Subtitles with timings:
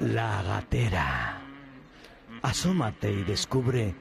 [0.00, 1.40] La gatera.
[2.42, 3.94] Asómate y descubre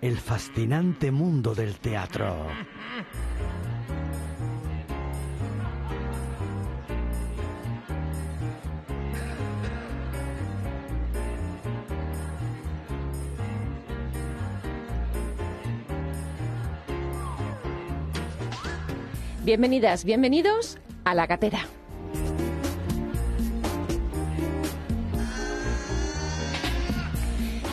[0.00, 2.48] el fascinante mundo del teatro.
[19.52, 21.66] Bienvenidas, bienvenidos a La Gatera.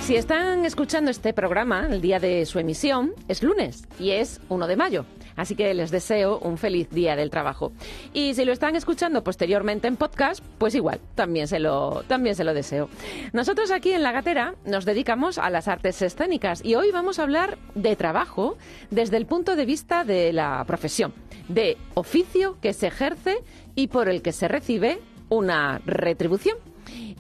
[0.02, 4.68] Si están escuchando este programa, el día de su emisión es lunes y es 1
[4.68, 5.06] de mayo.
[5.36, 7.72] Así que les deseo un feliz día del trabajo.
[8.14, 12.44] Y si lo están escuchando posteriormente en podcast, pues igual, también se lo, también se
[12.44, 12.90] lo deseo.
[13.34, 17.24] Nosotros aquí en La Gatera nos dedicamos a las artes escénicas y hoy vamos a
[17.24, 18.58] hablar de trabajo
[18.90, 21.14] desde el punto de vista de la profesión,
[21.48, 23.38] de oficio que se ejerce
[23.76, 26.58] y por el que se recibe una retribución.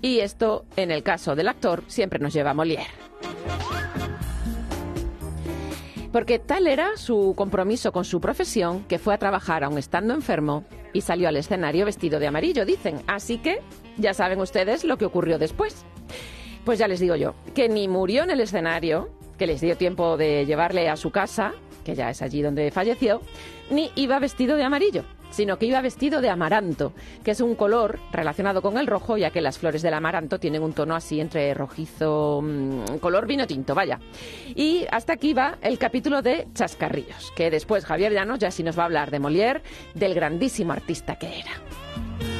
[0.01, 2.87] Y esto, en el caso del actor, siempre nos lleva a Molière.
[6.11, 10.63] Porque tal era su compromiso con su profesión que fue a trabajar aun estando enfermo
[10.91, 13.01] y salió al escenario vestido de amarillo, dicen.
[13.05, 13.61] Así que
[13.97, 15.85] ya saben ustedes lo que ocurrió después.
[16.65, 20.17] Pues ya les digo yo, que ni murió en el escenario, que les dio tiempo
[20.17, 21.53] de llevarle a su casa,
[21.85, 23.21] que ya es allí donde falleció,
[23.69, 27.99] ni iba vestido de amarillo sino que iba vestido de amaranto, que es un color
[28.11, 31.53] relacionado con el rojo, ya que las flores del amaranto tienen un tono así entre
[31.53, 33.99] rojizo, mm, color vino tinto, vaya.
[34.55, 38.77] Y hasta aquí va el capítulo de Chascarrillos, que después Javier Llanos ya sí nos
[38.77, 39.61] va a hablar de Molière,
[39.93, 42.38] del grandísimo artista que era.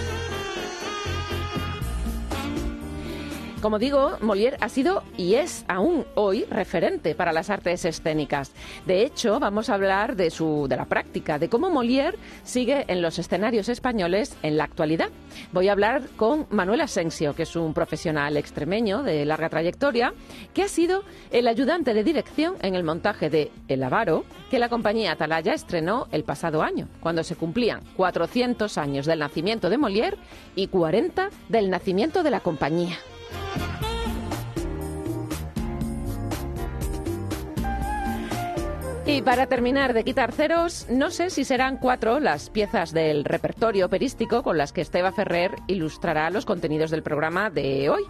[3.62, 8.54] Como digo, Molière ha sido y es aún hoy referente para las artes escénicas.
[8.86, 13.02] De hecho, vamos a hablar de su de la práctica, de cómo Molière sigue en
[13.02, 15.10] los escenarios españoles en la actualidad.
[15.52, 20.14] Voy a hablar con Manuel Asensio, que es un profesional extremeño de larga trayectoria,
[20.54, 24.70] que ha sido el ayudante de dirección en el montaje de El Avaro, que la
[24.70, 30.18] compañía Atalaya estrenó el pasado año, cuando se cumplían 400 años del nacimiento de Molière
[30.56, 32.98] y 40 del nacimiento de la compañía.
[39.10, 43.88] Y para terminar de quitar ceros, no sé si serán cuatro las piezas del repertorio
[43.88, 48.04] operístico con las que Esteba Ferrer ilustrará los contenidos del programa de hoy,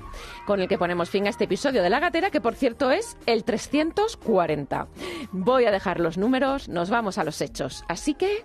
[0.46, 3.16] con el que ponemos fin a este episodio de La Gatera, que por cierto es
[3.28, 4.90] el 340.
[5.31, 7.85] Voy a dejar los números, nos vamos a los hechos.
[7.88, 8.44] Así que...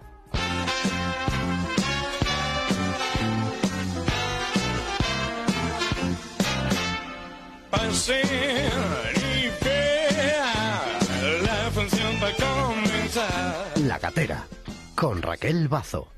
[13.87, 14.47] La Gatera,
[14.95, 16.09] con Raquel Bazo.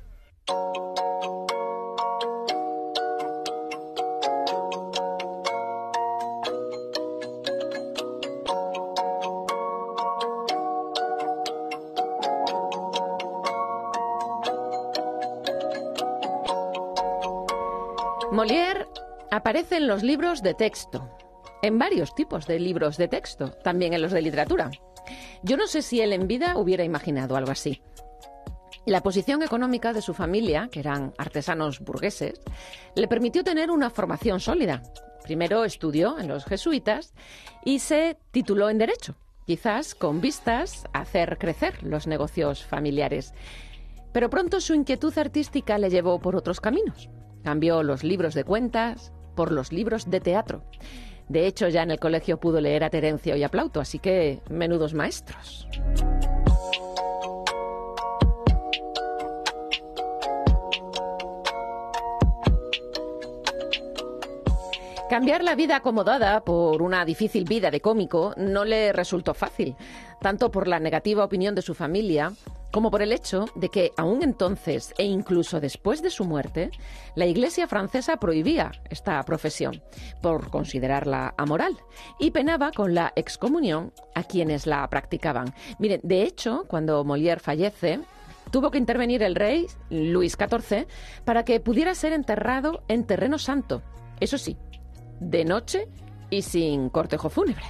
[18.31, 18.87] Molière
[19.31, 21.09] aparece en los libros de texto,
[21.61, 24.71] en varios tipos de libros de texto, también en los de literatura.
[25.43, 27.81] Yo no sé si él en vida hubiera imaginado algo así.
[28.85, 32.39] La posición económica de su familia, que eran artesanos burgueses,
[32.95, 34.81] le permitió tener una formación sólida.
[35.23, 37.13] Primero estudió en los jesuitas
[37.65, 39.15] y se tituló en Derecho,
[39.45, 43.33] quizás con vistas a hacer crecer los negocios familiares.
[44.13, 47.09] Pero pronto su inquietud artística le llevó por otros caminos.
[47.43, 50.63] Cambió los libros de cuentas por los libros de teatro.
[51.27, 54.39] De hecho, ya en el colegio pudo leer a Terencio y a Plauto, así que
[54.49, 55.67] menudos maestros.
[65.09, 69.75] Cambiar la vida acomodada por una difícil vida de cómico no le resultó fácil,
[70.19, 72.33] tanto por la negativa opinión de su familia
[72.71, 76.71] como por el hecho de que aún entonces e incluso después de su muerte,
[77.15, 79.81] la Iglesia francesa prohibía esta profesión
[80.21, 81.77] por considerarla amoral
[82.19, 85.53] y penaba con la excomunión a quienes la practicaban.
[85.79, 87.99] Miren, de hecho, cuando Molière fallece,
[88.51, 90.87] tuvo que intervenir el rey Luis XIV
[91.25, 93.81] para que pudiera ser enterrado en terreno santo.
[94.19, 94.57] Eso sí,
[95.19, 95.87] de noche
[96.29, 97.63] y sin cortejo fúnebre.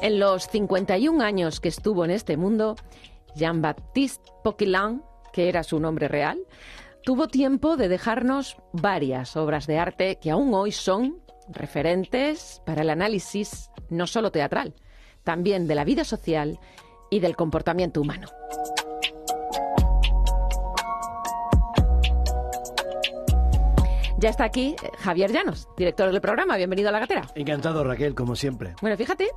[0.00, 2.76] En los 51 años que estuvo en este mundo,
[3.34, 5.02] Jean-Baptiste Poquelin,
[5.32, 6.38] que era su nombre real,
[7.02, 12.90] tuvo tiempo de dejarnos varias obras de arte que aún hoy son referentes para el
[12.90, 14.74] análisis no solo teatral,
[15.24, 16.60] también de la vida social
[17.10, 18.28] y del comportamiento humano.
[24.20, 26.56] Ya está aquí eh, Javier Llanos, director del programa.
[26.56, 27.22] Bienvenido a La Gatera.
[27.36, 28.74] Encantado, Raquel, como siempre.
[28.80, 29.28] Bueno, fíjate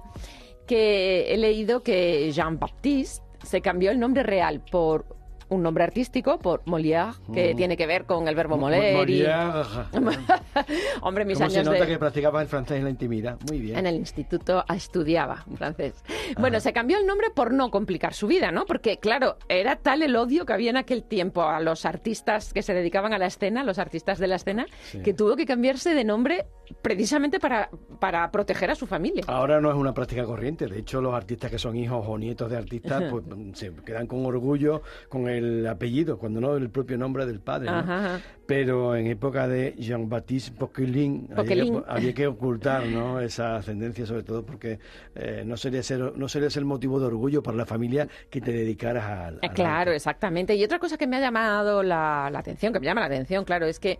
[0.76, 5.20] que he leído que Jean-Baptiste se cambió el nombre real por
[5.50, 7.58] un nombre artístico por Molière, que Mm.
[7.58, 9.10] tiene que ver con el verbo moler.
[9.10, 9.26] y-
[11.02, 11.92] Hombre, mis ¿Cómo se años nota de...
[11.92, 13.38] que practicaba el francés en la intimidad?
[13.50, 13.78] Muy bien.
[13.78, 16.06] En el instituto estudiaba francés.
[16.40, 18.64] Bueno, se cambió el nombre por no complicar su vida, ¿no?
[18.64, 22.62] Porque, claro, era tal el odio que había en aquel tiempo a los artistas que
[22.62, 25.02] se dedicaban a la escena, los artistas de la escena, Sí.
[25.02, 26.46] que tuvo que cambiarse de nombre
[26.82, 27.70] precisamente para,
[28.00, 29.24] para proteger a su familia.
[29.28, 30.68] Ahora no es una práctica corriente.
[30.68, 33.24] De hecho, los artistas que son hijos o nietos de artistas pues,
[33.54, 37.70] se quedan con orgullo con el apellido, cuando no el propio nombre del padre.
[37.72, 37.78] ¿no?
[37.80, 38.22] Ajá, ajá.
[38.46, 43.20] Pero en época de Jean-Baptiste Poquelin había, que- había que ocultar ¿no?
[43.22, 44.80] esa ascendencia, sobre todo porque
[45.16, 48.52] eh, no, sería ser, no sería ser motivo de orgullo para la familia que te
[48.52, 49.36] dedicaras al.
[49.36, 49.96] Eh, al Claro, arte.
[49.96, 50.56] exactamente.
[50.56, 53.46] Y otra cosa que me ha llamado la, la atención, que me llama la atención,
[53.46, 54.00] claro, es que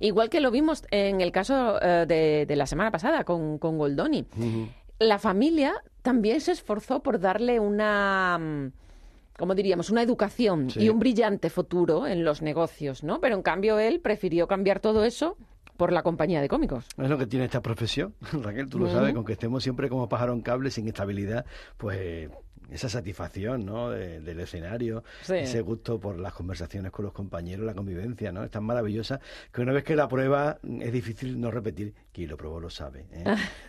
[0.00, 3.78] igual que lo vimos en el caso eh, de, de la semana pasada con, con
[3.78, 4.26] Goldoni,
[4.98, 8.72] la familia también se esforzó por darle una, mm,
[9.38, 9.90] ¿cómo diríamos?
[9.90, 10.80] Una educación Sí.
[10.84, 13.20] y un brillante futuro en los negocios, ¿no?
[13.20, 15.36] Pero en cambio él prefirió cambiar todo eso
[15.76, 16.86] por la compañía de cómicos.
[16.96, 20.08] Es lo que tiene esta profesión, Raquel, tú lo sabes, con que estemos siempre como
[20.08, 21.44] pájaro en cable, sin estabilidad,
[21.76, 22.30] pues
[22.70, 23.90] esa satisfacción, ¿no?
[23.90, 25.34] de- del escenario, Sí.
[25.34, 28.42] ese gusto por las conversaciones con los compañeros, la convivencia, ¿no?
[28.44, 29.20] Es tan maravillosa
[29.52, 31.94] que una vez que la prueba es difícil no repetir.
[32.16, 33.04] Quien lo probó lo sabe.
[33.12, 33.24] ¿eh?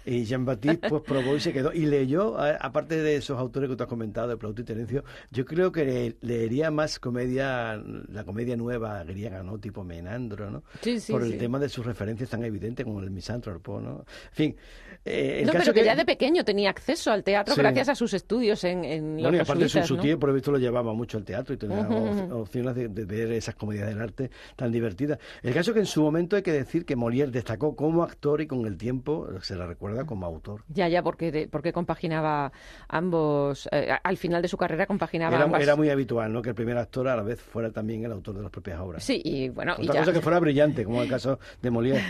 [0.05, 1.73] y Jean-Baptiste pues probó y se quedó.
[1.73, 5.43] Y leyó, aparte de esos autores que tú has comentado, de Plauto y Terencio, yo
[5.43, 7.75] creo que le- leería más comedia,
[8.07, 9.59] la comedia nueva griega, ¿no?
[9.59, 10.63] Tipo Menandro, ¿no?
[10.81, 11.37] Sí, sí, por el sí.
[11.37, 14.05] tema de sus referencias tan evidentes como el misántropo, ¿no?
[14.29, 14.55] En fin,
[15.03, 17.95] eh, el no, caso pero que, ya de pequeño tenía acceso al teatro gracias a
[17.95, 20.01] sus estudios en, en los bueno, y aparte su, jesuitas, su ¿no?
[20.03, 22.33] tío, por lo visto, lo llevaba mucho al teatro y tenía op- ujú.
[22.39, 25.19] opciones de, de ver esas comedias del arte tan divertidas.
[25.43, 28.47] El caso que en su momento hay que decir que Molière destacó como actor y
[28.47, 30.63] con el tiempo se la recuerda como autor.
[30.69, 32.51] Ya, ya, porque, porque compaginaba
[32.87, 35.61] ambos, eh, al final de su carrera compaginaba Era, ambas.
[35.61, 36.41] era muy habitual, ¿no?
[36.41, 39.03] Que el primer actor a la vez fuera también el autor de las propias obras.
[39.03, 39.99] Sí, y bueno, y Otra ya.
[40.01, 42.01] cosa que fuera brillante, como el caso de Molière.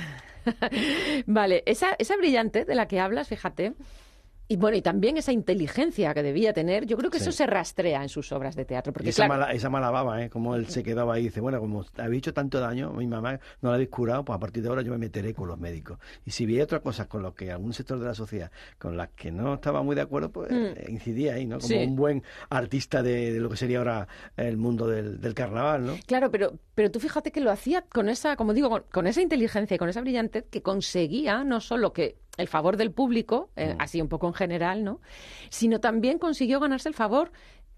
[1.25, 3.73] Vale, esa, esa brillante de la que hablas, fíjate,
[4.47, 7.23] y bueno, y también esa inteligencia que debía tener, yo creo que Sí.
[7.23, 8.91] eso se rastrea en sus obras de teatro.
[8.91, 10.29] Y Porque esa, claro, mala, esa mala baba, ¿eh?
[10.29, 13.39] Como él se quedaba ahí y dice, bueno, como habéis hecho tanto daño, mi mamá
[13.61, 15.99] no la habéis curado, pues a partir de ahora yo me meteré con los médicos.
[16.25, 19.09] Y si veía otras cosas con lo que algún sector de la sociedad, con las
[19.09, 21.57] que no estaba muy de acuerdo, pues eh, incidía ahí, ¿no?
[21.59, 21.79] Como Mm.
[21.79, 21.85] Sí.
[21.85, 24.07] un buen artista de, de lo que sería ahora
[24.37, 25.93] el mundo del, del carnaval, ¿no?
[26.05, 29.21] Claro, pero, pero tú fíjate que lo hacía con esa, como digo, con, con esa
[29.21, 33.73] inteligencia y con esa brillantez que conseguía no solo que el favor del público, eh,
[33.73, 33.81] Mm.
[33.81, 35.01] así un poco en general, ¿no?
[35.49, 37.31] Sino también consiguió ganarse el favor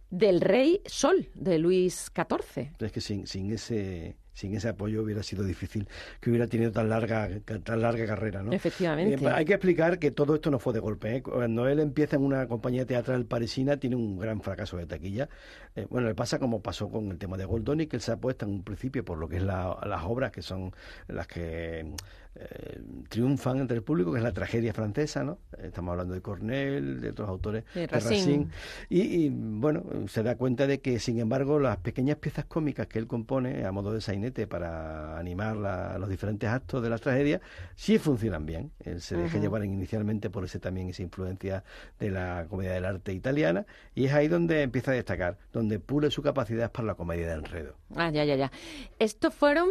[0.09, 2.71] del rey Sol, de Luis XIV.
[2.79, 5.85] Es que sin, sin ese sin ese apoyo hubiera sido difícil
[6.21, 7.27] que hubiera tenido tan larga
[7.61, 8.53] tan larga carrera, ¿no?
[8.53, 9.25] Efectivamente.
[9.25, 11.17] Eh, hay que explicar que todo esto no fue de golpe.
[11.17, 11.21] ¿eh?
[11.21, 15.27] Cuando él empieza en una compañía teatral parisina, tiene un gran fracaso de taquilla.
[15.75, 18.45] Eh, bueno, le pasa como pasó con el tema de Goldoni, que él se apuesta
[18.45, 20.71] en un principio por lo que es la- las obras que son
[21.09, 21.93] las que
[22.35, 22.79] eh,
[23.09, 25.39] triunfan entre el público, que es la tragedia francesa, ¿no?
[25.61, 28.47] Estamos hablando de Cornell, de otros autores, De de Racine.
[28.89, 32.99] Y, y, bueno, se da cuenta de que, sin embargo, las pequeñas piezas cómicas que
[32.99, 37.41] él compone a modo de sainete para animar la- los diferentes actos de la tragedia,
[37.75, 38.71] sí funcionan bien.
[38.79, 41.63] Él se deja llevar inicialmente por ese también esa influencia
[41.99, 46.09] de la comedia del arte italiana y es ahí donde empieza a destacar, donde pule
[46.11, 47.75] su capacidad para la comedia de enredo.
[47.95, 48.51] Ah, ya, ya, ya.
[48.99, 49.67] Estos fueron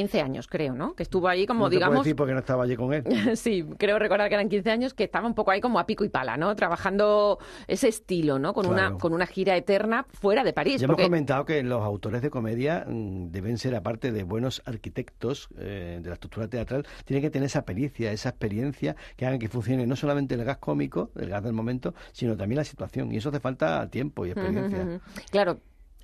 [0.00, 0.94] 15 años, creo, ¿no?
[0.94, 2.04] Que estuvo ahí como, no te puedo digamos...
[2.04, 3.04] decir porque no estaba allí con él.
[3.36, 6.04] Sí, creo recordar que eran 15 años que estaba un poco ahí como a pico
[6.04, 6.54] y pala, ¿no?
[6.56, 8.52] Trabajando ese estilo, ¿no?
[8.52, 8.88] Con, Claro.
[8.90, 10.80] una, con una gira eterna fuera de París.
[10.80, 15.48] Ya hemos comentado que los autores de comedia mm, deben ser, aparte de buenos arquitectos
[15.58, 19.48] eh, de la estructura teatral, tienen que tener esa pericia, esa experiencia que hagan que
[19.48, 23.12] funcione no solamente el gas cómico, el gas del momento, sino también la situación.
[23.12, 25.00] Y eso hace falta tiempo y experiencia.
[25.30, 25.60] Claro,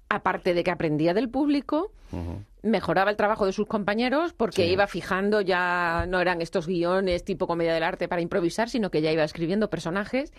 [0.09, 1.93] aparte de que aprendía del público,
[2.63, 4.73] mejoraba el trabajo de sus compañeros porque Sí.
[4.73, 9.03] iba fijando ya no eran estos guiones tipo comedia del arte para improvisar, sino que
[9.03, 10.33] ya iba escribiendo personajes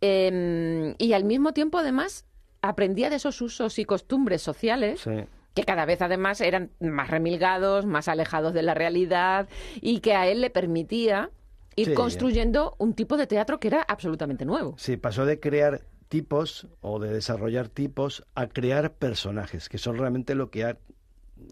[0.00, 2.24] Eh, y al mismo tiempo además
[2.62, 5.24] aprendía de esos usos y costumbres sociales Sí.
[5.54, 9.48] que cada vez además eran más remilgados, más alejados de la realidad
[9.80, 11.30] y que a él le permitía
[11.74, 11.94] ir Sí.
[11.94, 14.74] construyendo un tipo de teatro que era absolutamente nuevo.
[14.78, 20.34] Sí, pasó de crear tipos o de desarrollar tipos a crear personajes, que son realmente
[20.34, 20.78] lo que ha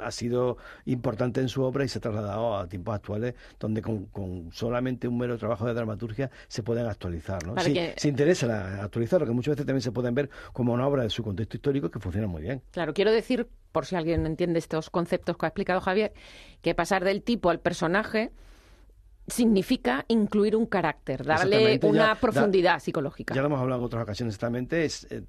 [0.00, 4.50] ha sido importante en su obra y se ha trasladado a tiempos actuales donde con,
[4.52, 7.44] solamente un mero trabajo de dramaturgia se pueden actualizar.
[7.46, 7.58] ¿no?
[7.60, 11.10] Si se interesa actualizarlo, que muchas veces también se pueden ver como una obra de
[11.10, 12.62] su contexto histórico que funciona muy bien.
[12.72, 16.12] Claro, quiero decir, por si alguien entiende estos conceptos que ha explicado Javier,
[16.62, 18.30] que pasar del tipo al personaje
[19.26, 23.34] significa incluir un carácter, darle una profundidad psicológica.
[23.34, 25.22] Ya lo hemos hablado en otras ocasiones exactamente, es eh,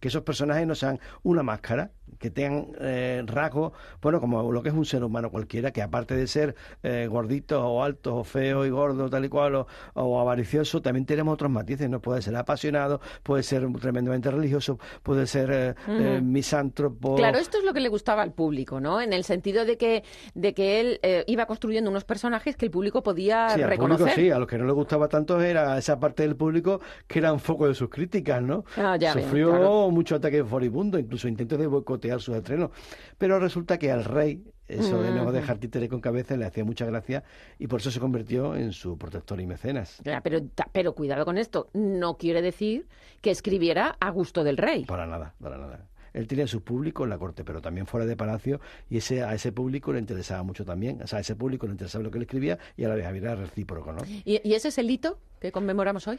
[0.00, 4.68] que esos personajes no sean una máscara, que tengan eh, rasgos, bueno, como lo que
[4.68, 8.66] es un ser humano cualquiera, que aparte de ser eh, gorditos o altos o feos
[8.66, 12.00] y gordos, tal y cual, o, avaricioso, también tenemos otros matices, ¿no?
[12.00, 17.16] Puede ser apasionado, puede ser tremendamente religioso, puede ser eh, misántropo.
[17.16, 19.00] Claro, esto es lo que le gustaba al público, ¿no?
[19.00, 23.02] En el sentido de que, de que él iba construyendo unos personajes que el público
[23.02, 23.23] podía
[23.54, 24.10] sí, reconocer.
[24.10, 27.32] sí, a los que no le gustaba tanto era esa parte del público que era
[27.32, 28.64] un foco de sus críticas, ¿no?
[28.76, 32.70] Ah, Sufrió mucho ataque furibundo, incluso intentos de boicotear su estreno.
[33.18, 36.86] Pero resulta que al rey, eso de no dejar títere con cabeza, le hacía mucha
[36.86, 37.24] gracia
[37.58, 40.00] y por eso se convirtió en su protector y mecenas.
[40.22, 40.40] pero,
[40.72, 42.86] pero cuidado con esto, no quiere decir
[43.20, 44.84] que escribiera a gusto del rey.
[44.84, 48.16] Para nada, para nada él tenía su público en la corte, pero también fuera de
[48.16, 51.02] palacio, y ese, a ese público le interesaba mucho también.
[51.02, 53.04] O sea, a ese público le interesaba lo que él escribía y a la vez
[53.04, 54.02] había recíproco, ¿no?
[54.24, 56.18] ¿Y, ¿Y, ese es el hito que conmemoramos hoy?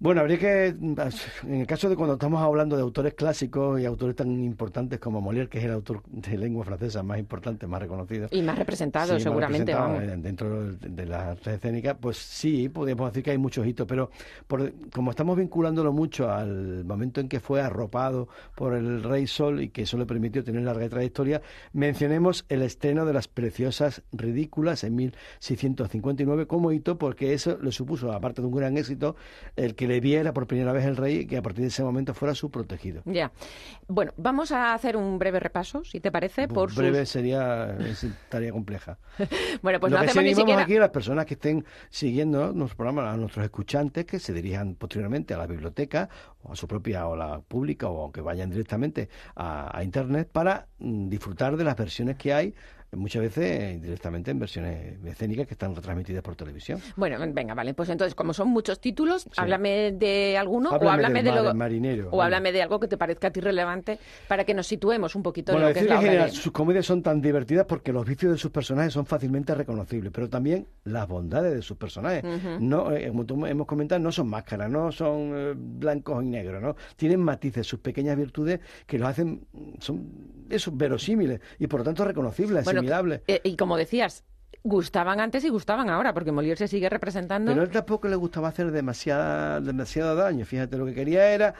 [0.00, 4.14] Bueno, habría que, en el caso de cuando estamos hablando de autores clásicos y autores
[4.14, 8.28] tan importantes como Molière, que es el autor de lengua francesa más importante, más reconocido.
[8.30, 9.74] Y más representado, seguramente.
[9.74, 10.04] vamos.
[10.22, 14.10] Dentro de la red escénica, pues sí, podríamos decir que hay muchos hitos, pero
[14.92, 19.70] como estamos vinculándolo mucho al momento en que fue arropado por el Rey Sol y
[19.70, 24.94] que eso le permitió tener larga trayectoria, mencionemos el estreno de las preciosas ridículas en
[24.94, 29.16] 1659 como hito, porque eso le supuso, aparte de un gran éxito,
[29.56, 31.82] el que le viera por primera vez el rey y que a partir de ese
[31.82, 33.02] momento fuera su protegido.
[33.04, 33.32] Ya.
[33.88, 36.46] Bueno, vamos a hacer un breve repaso, si te parece.
[36.46, 37.76] Por breve sería
[38.28, 38.98] tarea compleja.
[39.62, 40.62] bueno, pues Lo no que hacemos ni siquiera...
[40.62, 44.74] aquí a las personas que estén siguiendo nuestro programa, a nuestros escuchantes que se dirijan
[44.74, 46.08] posteriormente a la biblioteca
[46.42, 50.68] o a su propia o la pública o que vayan directamente a, a Internet para
[50.78, 52.54] mm, disfrutar de las versiones que hay
[52.92, 56.80] muchas veces directamente en versiones escénicas que están retransmitidas por televisión.
[56.96, 61.32] Bueno, venga, vale, pues entonces como son muchos títulos, háblame de alguno o háblame de
[61.32, 62.08] lo marinero.
[62.10, 65.22] O háblame de algo que te parezca a ti relevante para que nos situemos un
[65.22, 68.32] poquito en lo que es la obra sus comedias son tan divertidas porque los vicios
[68.32, 72.24] de sus personajes son fácilmente reconocibles, pero también las bondades de sus personajes.
[72.60, 76.76] No, eh, como hemos comentado, no son máscaras, no son eh, blancos y negros, ¿no?
[76.96, 79.46] Tienen matices, sus pequeñas virtudes que los hacen
[79.78, 80.08] son
[80.48, 82.64] eso verosímiles y por lo tanto reconocibles.
[83.26, 84.24] Eh, y como decías,
[84.62, 87.50] gustaban antes y gustaban ahora, porque Molière se sigue representando.
[87.50, 90.44] Pero a él tampoco le gustaba hacer demasiada, demasiado daño.
[90.44, 91.54] Fíjate, lo que quería era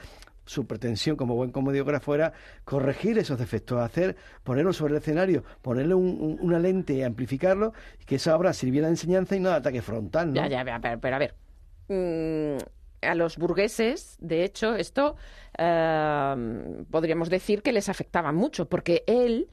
[0.45, 2.33] su pretensión como buen comediógrafo era
[2.63, 8.15] corregir esos defectos, hacer, ponerlo sobre el escenario, ponerle una lente y amplificarlo, y que
[8.15, 10.33] esa obra sirviera de enseñanza y no de ataque frontal.
[10.33, 10.47] ¿no?
[10.47, 11.35] Ya, ya, pero, a ver.
[11.87, 12.57] Mm,
[13.01, 15.15] a los burgueses, de hecho, esto
[15.57, 19.49] eh, podríamos decir que les afectaba mucho, porque él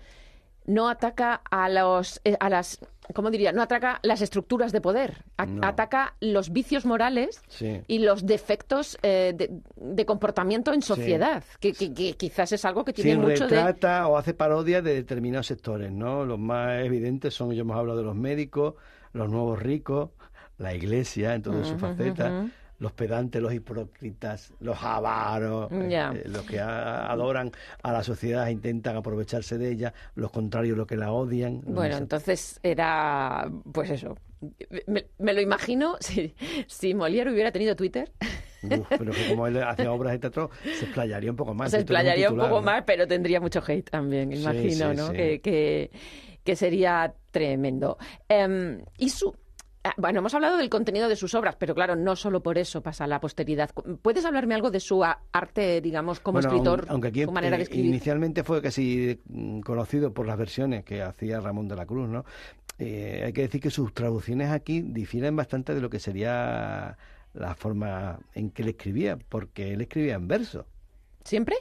[0.67, 2.81] no ataca a los eh, a las
[3.15, 3.53] ¿cómo diría?
[3.53, 7.41] No ataca las estructuras de poder, ataca los vicios morales
[7.87, 9.33] y los defectos eh,
[9.77, 14.35] de, comportamiento en sociedad, que, quizás es algo que tiene sí, mucho retrata o hace
[14.35, 16.25] parodia de determinados sectores, ¿no?
[16.25, 18.75] Los más evidentes son, yo hemos hablado de los médicos,
[19.13, 20.11] los nuevos ricos,
[20.59, 26.61] la iglesia en todas sus facetas los pedantes, los hipócritas, los avaros, eh, los que
[26.61, 27.51] adoran
[27.83, 31.63] a la sociedad e intentan aprovecharse de ella, los contrarios, los que la odian.
[31.65, 34.17] Bueno, entonces era, pues eso,
[34.87, 36.35] me, lo imagino si,
[36.67, 38.11] si Molière hubiera tenido Twitter.
[38.89, 41.71] pero que como él hacía obras de teatro, se explayaría un poco más.
[41.71, 45.13] Se explayaría un, poco más, pero tendría mucho hate también, imagino, ¿no?
[45.13, 45.91] Que, que,
[46.45, 47.97] que, sería tremendo.
[48.29, 49.35] Em, y su
[49.97, 53.05] bueno, hemos hablado del contenido de sus obras, pero claro, no solo por eso pasa
[53.05, 53.71] a la posteridad.
[54.03, 56.87] ¿Puedes hablarme algo de su arte, digamos, como escritor?
[56.89, 57.87] Aunque aquí su manera de eh, escribir?
[57.87, 62.25] inicialmente fue casi mm, conocido por las versiones que hacía Ramón de la Cruz, ¿no?
[62.79, 66.97] Eh, hay que decir que sus traducciones aquí difieren bastante de lo que sería
[67.33, 70.67] la forma en que él escribía, porque él escribía en verso.
[71.25, 71.57] ¿Siempre?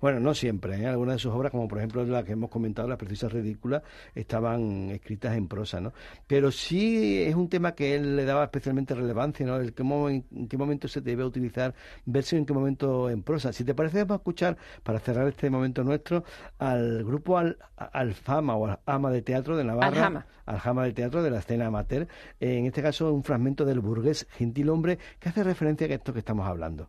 [0.00, 0.76] Bueno, no siempre.
[0.80, 0.86] ¿eh?
[0.86, 3.82] Algunas de sus obras, como por ejemplo la que hemos comentado, Las Precisas Ridículas,
[4.14, 5.92] estaban escritas en prosa, ¿no?
[6.26, 9.56] Pero sí es un tema que él le daba especialmente relevancia, ¿no?
[9.56, 11.74] El qué en qué momento se debe utilizar
[12.04, 13.52] verso y en qué momento en prosa.
[13.52, 16.24] Si te parece, vamos a escuchar, para cerrar este momento nuestro,
[16.58, 19.88] al grupo al, Alfama o Ama de Teatro de Navarra.
[19.88, 20.26] Aljama.
[20.46, 22.06] Aljama de Teatro de la escena amateur.
[22.40, 26.46] En este caso, un fragmento del burgués gentilhombre que hace referencia a esto que estamos
[26.46, 26.88] hablando.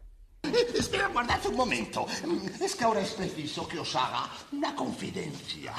[1.17, 2.05] Aguardad un momento.
[2.61, 5.73] Es que ahora es preciso que os haga una confidencia.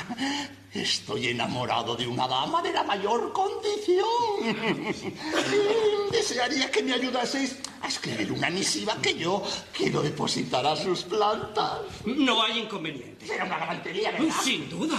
[0.72, 4.08] Estoy enamorado de una dama de la mayor condición.
[4.42, 11.04] Y desearía que me ayudaseis a escribir una misiva que yo quiero depositar a sus
[11.04, 11.82] plantas.
[12.04, 13.24] No hay inconveniente.
[13.26, 14.34] Será una galantería, ¿verdad?
[14.42, 14.98] Sin duda.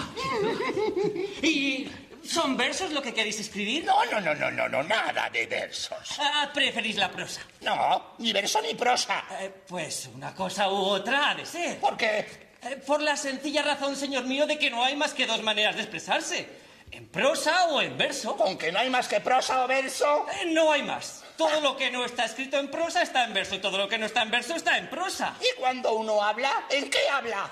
[1.43, 1.85] ¿Y
[2.23, 3.85] son versos lo que queréis escribir?
[3.85, 6.17] No, no, no, no, no, no, nada de versos.
[6.19, 7.41] Ah, ¿Preferís la prosa?
[7.61, 9.23] No, ni verso ni prosa.
[9.39, 11.79] Eh, pues una cosa u otra ha de ser.
[11.79, 12.49] ¿Por qué?
[12.61, 15.75] Eh, por la sencilla razón, señor mío, de que no hay más que dos maneras
[15.75, 16.47] de expresarse.
[16.91, 18.35] En prosa o en verso.
[18.35, 20.25] ¿Con que no hay más que prosa o verso?
[20.41, 21.23] Eh, no hay más.
[21.37, 23.97] Todo lo que no está escrito en prosa está en verso y todo lo que
[23.97, 25.35] no está en verso está en prosa.
[25.39, 27.49] ¿Y cuando uno habla, en qué habla?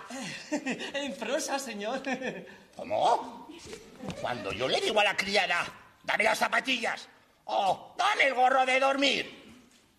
[0.52, 2.02] en prosa, señor.
[2.76, 3.48] ¿Cómo?
[4.22, 5.66] Cuando yo le digo a la criada,
[6.04, 7.08] dame las zapatillas
[7.46, 9.38] o dame el gorro de dormir,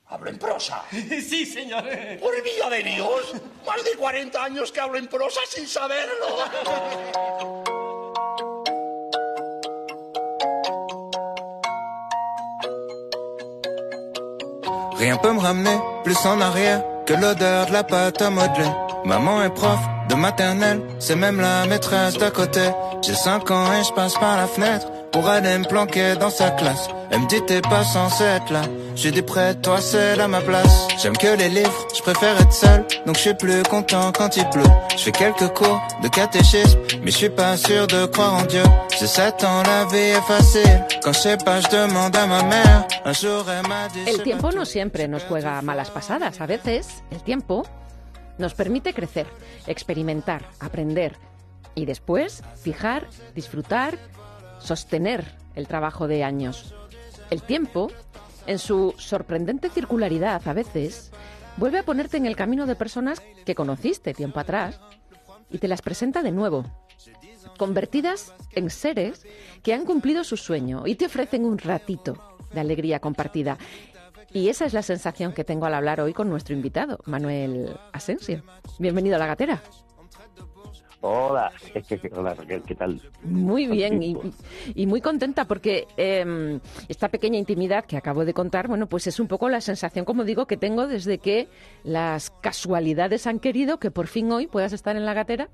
[0.08, 0.84] hablo en prosa.
[0.90, 1.84] sí, señor.
[2.20, 3.34] Por vida de Dios,
[3.66, 6.38] más de 40 años que hablo en prosa sin saberlo.
[14.98, 18.68] Rien peut me ramener plus en arrière que l'odeur de la pâte à modeler.
[19.04, 19.78] Maman est prof
[20.08, 22.68] de maternelle, c'est même la maîtresse d'à côté.
[23.02, 26.50] J'ai 5 ans et je passe par la fenêtre pour aller me planquer dans sa
[26.50, 26.88] classe.
[27.10, 28.62] Elle me dit t'es pas censé être là.
[28.94, 30.88] J'ai dit près de toi c'est là ma place.
[31.00, 32.84] J'aime que les livres, je préfère être seul.
[33.06, 34.62] Donc je suis plus content quand il pleut.
[34.96, 38.62] Je fais quelques cours de catéchisme, mais je suis pas sûr de croire en Dieu.
[38.98, 40.84] J'ai 7 ans, la vie est facile.
[41.02, 42.86] Quand je sais pas, je demande a ma mère.
[43.04, 44.00] Un jour elle m'a dit.
[44.06, 46.40] El tiempo no siempre nos juega malas pasadas.
[46.40, 47.64] A veces el tiempo
[48.38, 49.26] nos permite crecer,
[49.66, 51.12] experimentar, aprender
[51.78, 53.99] y después fijar, disfrutar,
[54.58, 56.75] sostener el trabajo de años.
[57.30, 57.88] El tiempo,
[58.47, 61.12] en su sorprendente circularidad a veces,
[61.56, 64.80] vuelve a ponerte en el camino de personas que conociste tiempo atrás
[65.50, 66.64] y te las presenta de nuevo,
[67.58, 69.25] convertidas en seres
[69.62, 73.56] que han cumplido su sueño y te ofrecen un ratito de alegría compartida.
[74.32, 78.42] Y esa es la sensación que tengo al hablar hoy con nuestro invitado, Manuel Asensio.
[78.81, 79.62] Bienvenido a la gatera.
[81.00, 81.52] Hola,
[82.12, 83.00] hola Raquel, ¿qué tal?
[83.22, 84.16] Muy bien y,
[84.74, 86.58] y muy contenta porque eh,
[86.88, 90.24] esta pequeña intimidad que acabo de contar, bueno, pues es un poco la sensación, como
[90.24, 91.48] digo, que tengo desde que
[91.84, 95.48] las casualidades han querido que por fin hoy puedas estar en la gatera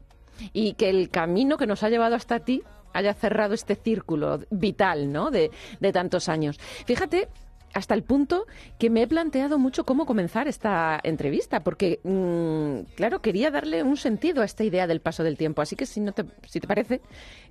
[0.55, 2.63] y que el camino que nos ha llevado hasta ti
[2.95, 5.31] haya cerrado este círculo vital, ¿no?
[5.31, 6.59] De, de tantos años.
[6.87, 7.29] Fíjate
[7.75, 8.47] hasta el punto
[8.79, 13.97] que me he planteado mucho cómo comenzar esta entrevista, porque, mmm, claro, quería darle un
[13.97, 15.61] sentido a esta idea del paso del tiempo.
[15.61, 17.01] Así que, si, no te, si te parece,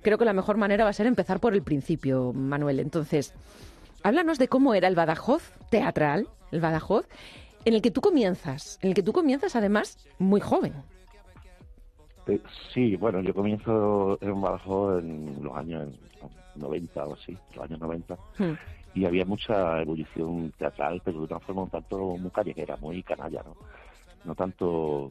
[0.02, 2.80] creo que la mejor manera va a ser empezar por el principio, Manuel.
[2.80, 3.34] Entonces,
[4.02, 7.06] háblanos de cómo era el Badajoz teatral, el Badajoz,
[7.66, 10.72] en el que tú comienzas, en el que tú comienzas además muy joven.
[12.26, 12.40] Eh,
[12.72, 15.94] sí, bueno, yo comienzo en Badajoz en los años
[16.54, 18.16] 90 o así, los años 90.
[18.38, 18.54] Hmm
[18.94, 23.42] y había mucha ebullición teatral, pero de una forma un tanto muy callejera, muy canalla,
[23.42, 23.56] ¿no?
[24.24, 25.10] No tanto...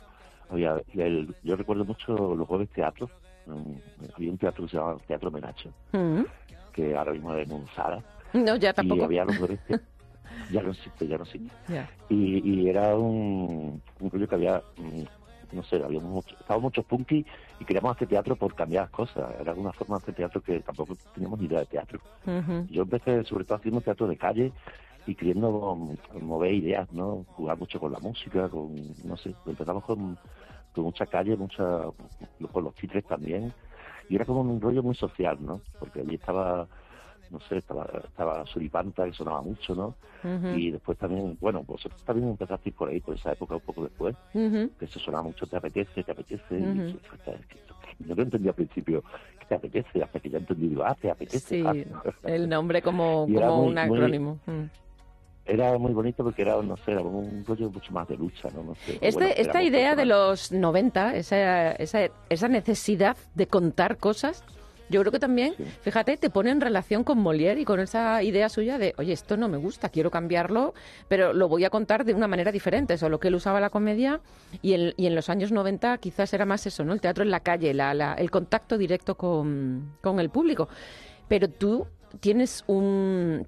[0.50, 3.10] había el, Yo recuerdo mucho los jueves teatro,
[3.46, 3.76] um,
[4.15, 6.22] había un teatro que se llamaba Teatro Menacho, mm.
[6.72, 8.02] que ahora mismo es un sala.
[8.34, 9.02] No, ya tampoco.
[9.02, 9.60] Y había los jueves
[10.52, 11.54] ya no existe, ya no existe.
[11.67, 11.89] Yeah.
[12.10, 14.63] Y, y, era un, un rollo que había...
[14.78, 15.06] Um,
[15.54, 17.26] no sé, había mucho, estaba muchos punkis
[17.60, 19.34] y queríamos hacer teatro por cambiar cosas.
[19.39, 22.00] Era una forma de hacer teatro que tampoco teníamos ni idea de teatro.
[22.26, 22.68] Uh-huh.
[22.70, 24.52] Yo empecé sobre todo haciendo teatro de calle
[25.06, 27.26] y queriendo mover ideas, ¿no?
[27.36, 30.18] Jugar mucho con la música, con, no sé, empezamos con,
[30.74, 31.63] con mucha calle, mucha,
[32.52, 33.54] con los titres también.
[34.10, 35.62] Y era como un rollo muy social, ¿no?
[35.80, 36.68] Porque allí estaba
[37.30, 39.96] no sé, estaba, estaba Suripanta, que sonaba mucho, ¿no?
[40.56, 44.16] Y después también, bueno, vosotros también empezasteis por ahí, por esa época, un poco después,
[44.32, 46.60] que eso sonaba mucho, te apetece, te apetece.
[48.00, 49.04] Y yo no entendía al principio
[49.40, 51.40] que te apetece, hasta que ya entendí, digo, ah, te apetece.
[51.40, 51.74] Sí, ah.
[52.24, 54.40] el nombre como, como muy, un acrónimo.
[54.46, 54.70] Muy,
[55.46, 58.64] era muy bonito porque era, no sé, era un rollo mucho más de lucha, ¿no?
[58.64, 63.98] no sé, este, bueno, esta idea de los 90, esa, esa, esa necesidad de contar
[63.98, 64.44] cosas,
[64.89, 65.63] yo creo que también, sí.
[65.82, 69.38] fíjate, te pone en relación con Molière y con esa idea suya de, oye, esto
[69.38, 70.74] no me gusta, quiero cambiarlo,
[71.08, 72.93] pero lo voy a contar de una manera diferente.
[72.93, 74.22] Eso, lo que él usaba la comedia
[74.62, 76.93] y en, y en los años 90 quizás era más eso, ¿no?
[76.93, 80.67] El teatro en la calle, la, la, el contacto directo con, con el público.
[81.28, 81.88] Pero tú
[82.19, 83.48] tienes un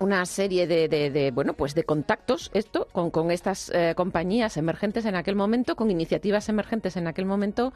[0.00, 4.56] una serie de, de, de, bueno pues de contactos esto con, con estas eh, compañías
[4.56, 7.72] emergentes en aquel momento con iniciativas emergentes en aquel momento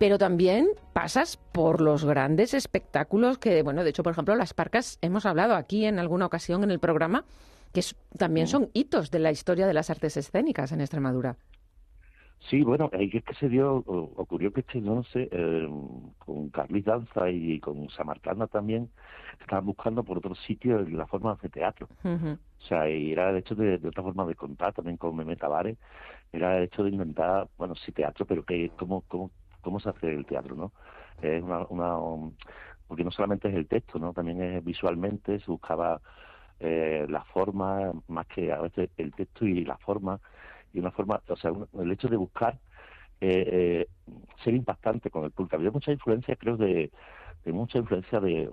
[0.00, 4.98] pero también pasas por los grandes espectáculos que, bueno, de hecho, por ejemplo, las parcas,
[5.02, 7.26] hemos hablado aquí en alguna ocasión en el programa,
[7.74, 7.82] que
[8.16, 11.36] también son hitos de la historia de las artes escénicas en Extremadura.
[12.48, 15.68] Sí, bueno, ahí es que se dio, ocurrió que, este, no sé, eh,
[16.16, 18.88] con Carlis Danza y con Samarcanda también,
[19.38, 21.88] estaban buscando por otro sitio la forma de teatro.
[22.04, 25.76] O sea, y era el hecho de, otra forma de contar también con Meme Tavares,
[26.32, 30.12] era el hecho de inventar, bueno, sí teatro, pero que cómo, cómo, cómo se hace
[30.12, 30.72] el teatro, ¿no?
[31.22, 31.96] Es una, una
[32.86, 34.12] porque no solamente es el texto, ¿no?
[34.12, 36.00] También es visualmente, se buscaba
[36.58, 40.20] eh, la forma, más que a veces el texto y la forma,
[40.72, 42.58] y una forma, o sea, el hecho de buscar
[43.20, 45.56] eh, eh, ser impactante con el público.
[45.56, 46.90] Había mucha influencia, creo, de,
[47.44, 48.50] de mucha influencia de,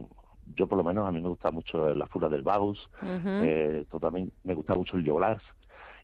[0.55, 4.31] yo por lo menos a mí me gusta mucho la fura del Baus, eh, también
[4.43, 5.43] me gusta mucho el Yolars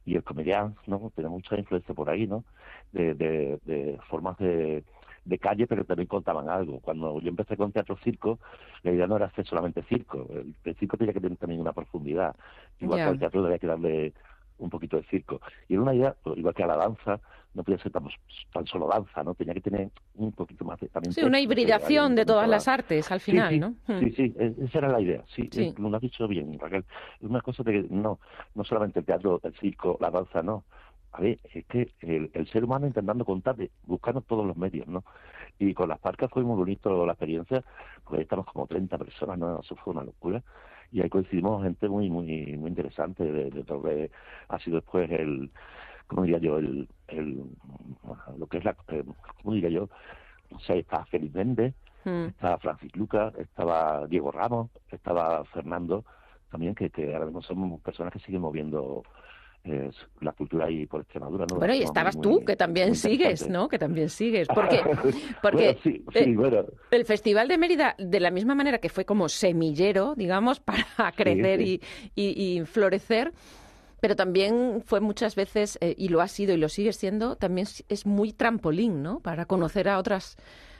[0.06, 1.12] y el comedian, ¿no?
[1.16, 2.44] Tiene mucha influencia por ahí, ¿no?
[2.92, 4.84] De, de, de formas de,
[5.26, 6.80] de calle, pero también contaban algo.
[6.80, 8.40] Cuando yo empecé con teatro circo,
[8.84, 10.28] la idea no era hacer solamente circo.
[10.32, 12.36] El, circo tenía que tener también una profundidad.
[12.80, 14.14] Igual que al teatro había que darle
[14.58, 15.42] un poquito de circo.
[15.68, 17.20] Y era una idea, igual que a la danza,
[17.54, 18.04] no podía ser tan,
[18.52, 19.36] tan solo danza, ¿no?
[19.36, 21.14] Tenía que tener un poquito más de, también...
[21.14, 23.70] Sí, una hibridación de todas las artes al final, ¿no?
[23.88, 24.00] Hmm.
[24.00, 26.86] Sí, sí, e, esa era la idea, sí, lo has dicho bien, Raquel.
[27.20, 28.20] Es una cosa de que no,
[28.56, 30.64] no solamente el teatro, el circo, la danza, no.
[31.12, 35.04] A ver, es que el, ser humano intentando contar, buscando todos los medios, ¿no?
[35.60, 37.64] Y con las parcas fue muy bonito la experiencia,
[38.04, 39.60] porque ahí estamos como 30 personas, ¿no?
[39.60, 40.42] Eso fue una locura
[40.92, 44.12] y ahí coincidimos gente muy muy muy interesante de, de que
[44.48, 45.50] ha sido después el
[46.08, 47.44] cómo diría yo el, el
[48.38, 49.04] lo que es la eh,
[49.42, 49.90] cómo diría yo
[50.52, 51.74] o sea estaba Félix Méndez
[52.06, 52.26] mm.
[52.26, 56.04] estaba Francis Lucas estaba Diego Ramos estaba Fernando
[56.52, 59.04] también que, que ahora mismo son personas que siguen moviendo
[60.20, 61.46] la cultura ahí por Extremadura.
[61.50, 61.58] ¿no?
[61.58, 63.70] Bueno, y estabas tú, que también sigues, ¿no?
[63.70, 64.48] Que también sigues.
[64.54, 64.82] Porque,
[65.42, 65.78] porque
[66.92, 70.60] el, Festival de Mérida, de la misma manera que fue como semillero, digamos,
[70.98, 71.82] para crecer y,
[72.16, 73.32] y, florecer,
[74.04, 77.68] pero también fue muchas veces, eh, y lo ha sido y lo sigue siendo, también
[77.88, 79.22] es muy trampolín, ¿no?
[79.22, 80.36] Para conocer a otras,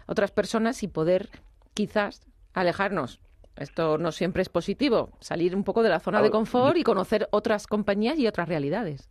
[0.08, 1.30] otras personas y poder
[1.74, 3.22] quizás alejarnos
[3.56, 7.30] esto no siempre es positivo, salir un poco de la zona de confort y conocer
[7.32, 9.10] otras compañías y otras realidades.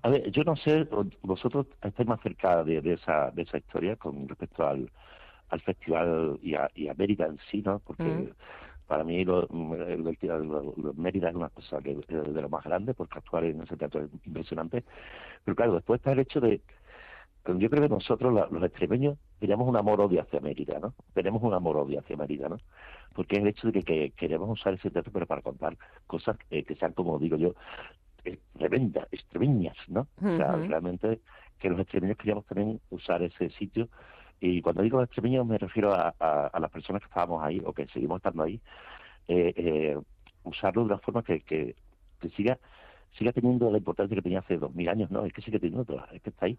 [0.00, 0.88] A ver, yo no sé,
[1.20, 4.90] vosotros estáis más cerca de, esa, de esa historia con respecto al,
[5.50, 7.80] al festival y a, y Mérida en sí, ¿no?
[7.80, 8.30] Porque mm.
[8.86, 13.62] Para mí lo, Mérida es una cosa que de lo más grande, porque actuar en
[13.62, 14.84] ese teatro es impresionante.
[15.44, 16.60] Pero claro, después está el hecho de
[17.54, 20.94] yo creo que nosotros, los extremeños, tenemos un amor-odio hacia Mérida, ¿no?
[21.14, 22.58] Tenemos un amor-odio hacia Mérida, ¿no?
[23.14, 25.76] Porque es el hecho de que, queremos usar ese teatro pero para contar
[26.08, 27.54] cosas que sean, como digo yo,
[28.24, 30.08] eh, tremendas, extremeñas, ¿no?
[30.20, 31.20] O sea, realmente
[31.58, 33.88] que los extremeños queríamos también usar ese sitio.
[34.40, 38.18] Y cuando digo extremeños me refiero a, las personas que estábamos ahí o que seguimos
[38.18, 38.60] estando ahí,
[39.28, 39.98] eh, eh,
[40.44, 41.74] usarlo de una forma que, que,
[42.36, 42.58] siga
[43.16, 45.24] siga teniendo la importancia que tenía hace dos mil años, ¿no?
[45.24, 46.58] Es que sigue teniendo, es que está ahí.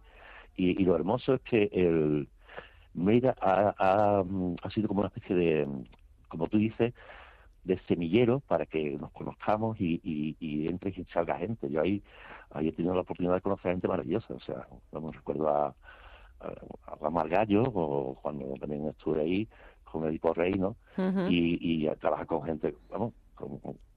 [0.55, 2.27] Y, lo hermoso es que el
[2.95, 4.23] Mérida ha,
[4.63, 5.67] ha, sido como una especie de,
[6.29, 6.93] como tú dices,
[7.63, 11.69] de semillero para que nos conozcamos y, y, entre y salga gente.
[11.69, 12.01] Yo ahí,
[12.51, 14.33] ahí he tenido la oportunidad de conocer a gente maravillosa.
[14.33, 15.75] O sea, me recuerdo a,
[16.39, 19.47] a, Gallo, o cuando también estuve ahí
[19.84, 20.76] con el Edipo Rey, ¿no?
[21.30, 23.13] y, y trabajar con gente, vamos,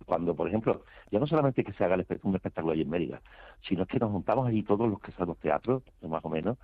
[0.07, 3.21] cuando, por ejemplo, ya no solamente que se haga un espectáculo ahí en Mérida,
[3.67, 6.59] sino que nos juntamos allí todos los que sabemos teatro, más o menos,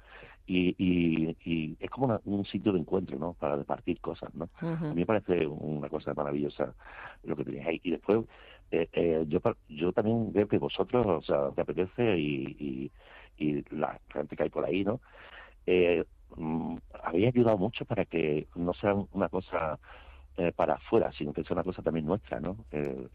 [0.46, 3.34] y, y, es como un sitio de encuentro, ¿no?
[3.34, 4.48] Para departir cosas, ¿no?
[4.60, 6.74] A mí me parece una cosa maravillosa
[7.24, 7.80] lo que tenéis ahí.
[7.82, 8.24] Y después,
[8.70, 12.90] eh, eh, yo yo también veo que vosotros, o sea, te apetece y,
[13.38, 15.00] y, la gente que hay por ahí, ¿no?
[15.66, 16.04] Eh,
[16.36, 19.78] mm, habéis ayudado mucho para que no sea una cosa
[20.38, 22.58] eh, para afuera, sino que es una cosa también nuestra, ¿no?
[22.70, 23.08] Eh,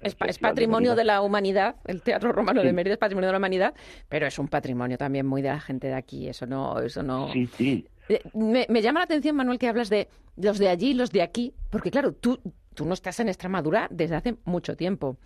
[0.00, 3.74] es, patrimonio de, la humanidad, el Teatro Romano de Mérida es patrimonio de la humanidad,
[4.08, 6.80] pero es un patrimonio también muy de la gente de aquí, eso no...
[6.80, 7.30] Eso no...
[7.30, 7.86] Sí, sí.
[8.08, 11.20] Eh, me, llama la atención, Manuel, que hablas de los de allí y los de
[11.20, 12.40] aquí, porque claro, tú,
[12.74, 15.18] tú no estás en Extremadura desde hace mucho tiempo.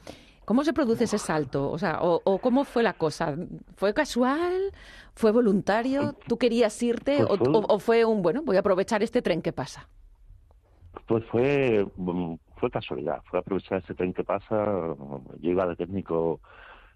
[0.47, 1.69] ¿Cómo se produce ese salto?
[1.73, 3.37] O sea, o, cómo fue la cosa?
[3.75, 4.71] ¿Fue casual?
[5.13, 6.15] ¿Fue voluntario?
[6.29, 7.27] ¿Tú querías irte?
[7.27, 9.89] Pues o, fue un, bueno, voy a aprovechar este tren que pasa?
[11.09, 14.95] Pues fue, mm, fue casualidad, fue aprovechar ese tren que pasa.
[15.41, 16.39] Yo iba de técnico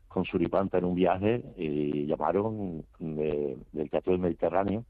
[0.07, 4.85] con Suripanta en un viaje y llamaron del Teatro del Mediterráneo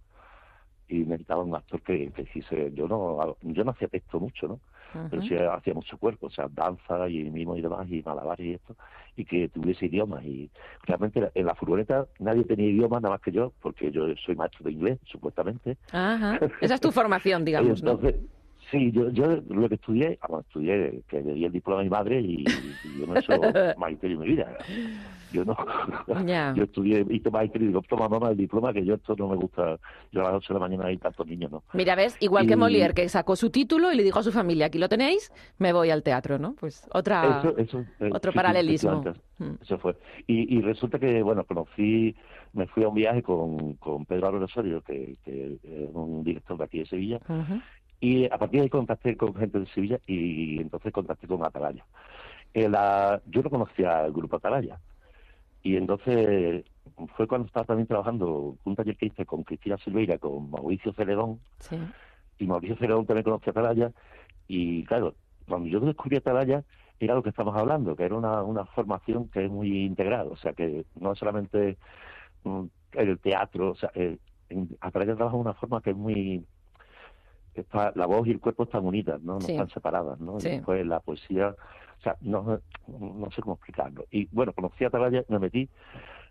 [0.90, 4.60] y necesitaba un actor que, que hiciese, yo no, yo no hacía texto mucho, ¿no?
[5.08, 8.54] Pero sí hacía mucho cuerpo, o sea, danza y mimo y demás, y malabares y
[8.54, 8.74] esto,
[9.16, 10.24] y que tuviese idiomas.
[10.24, 10.50] Y
[10.82, 14.64] realmente en la furgoneta nadie tenía idiomas nada más que yo, porque yo soy maestro
[14.64, 15.76] de inglés, supuestamente.
[15.92, 16.40] Ajá.
[16.60, 18.16] Esa es tu formación, digamos, entonces,
[18.70, 21.90] Sí, yo, yo lo que estudié, bueno, estudié, que le di el diploma a mi
[21.90, 22.44] madre y,
[22.98, 23.32] yo no he hecho
[23.78, 24.56] magisterio en mi vida.
[25.32, 25.56] Yo no.
[26.56, 29.36] Yo estudié, hice magisterio y digo, toma mamá el diploma, que yo esto no me
[29.36, 29.78] gusta.
[30.10, 31.62] Yo a las 8 de la mañana hay tantos niños, ¿no?
[31.72, 34.66] Mira, ves, igual que Molière, que sacó su título y le dijo a su familia,
[34.66, 36.54] aquí lo tenéis, me voy al teatro, ¿no?
[36.58, 39.04] Pues otra, eh, otro paralelismo.
[39.38, 39.54] Mm.
[39.62, 39.96] Eso fue.
[40.26, 42.16] Y, y resulta que, bueno, conocí,
[42.52, 46.58] me fui a un viaje con, con Pedro Álvaro Osorio, que, que es un director
[46.58, 47.20] de aquí de Sevilla,
[48.00, 51.84] y a partir de ahí contacté con gente de Sevilla y entonces contacté con Atalaya.
[52.54, 52.70] Eh,
[53.26, 54.80] yo no conocía el grupo Atalaya.
[55.62, 56.64] Y entonces
[57.16, 61.40] fue cuando estaba también trabajando un taller que hice con Cristina Silveira, con Mauricio Celedón.
[62.38, 63.92] Y Mauricio Celedón también conocía Atalaya.
[64.48, 65.14] Y claro,
[65.46, 66.64] cuando yo descubrí Atalaya,
[66.98, 70.28] era lo que estamos hablando, que era una, una formación que es muy integral.
[70.28, 71.76] O sea, que no solamente
[72.44, 74.16] mm, el teatro, o sea, eh,
[74.80, 76.46] Atalaya trabaja de una forma que es muy
[77.94, 79.38] la voz y el cuerpo están unidas, ¿no?
[79.38, 80.38] No están separadas, ¿no?
[80.38, 84.06] Y después la poesía, o sea, no, no sé cómo explicarlo.
[84.10, 85.68] Y bueno, conocí a Atalaya, me metí,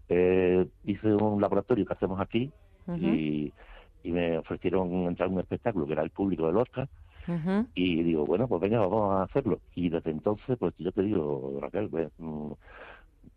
[0.09, 2.51] eh, hice un laboratorio que hacemos aquí
[2.87, 3.53] y,
[4.03, 6.89] y, me ofrecieron entrar en un espectáculo que era el público de Lorca.
[7.75, 9.59] Y digo, bueno, pues venga, vamos a hacerlo.
[9.75, 12.51] Y desde entonces, pues yo te digo, Raquel, pues, mm,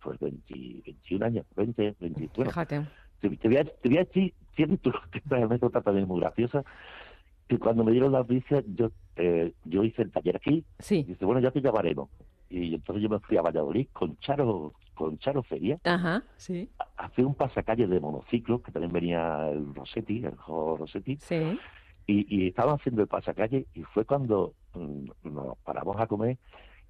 [0.02, 2.86] pues 21 años, 20, 20, bueno, Fíjate.
[3.20, 6.64] Te, voy a, te voy a decir, siento que esta anécdota también muy graciosa,
[7.48, 10.64] y cuando me dieron la noticia, yo eh, yo hice el taller aquí.
[10.78, 10.98] Sí.
[11.00, 12.08] Y dice, bueno, ya te llamaremos.
[12.48, 15.78] Y entonces yo me fui a Valladolid con Charo con Charo Feria.
[15.84, 16.68] Ajá, sí.
[16.96, 21.16] Hace un pasacalle de monociclo, que también venía el Rossetti, el juego Rossetti.
[21.16, 21.58] Sí.
[22.06, 26.36] Y, y estaban haciendo el pasacalle y fue cuando mm, nos paramos a comer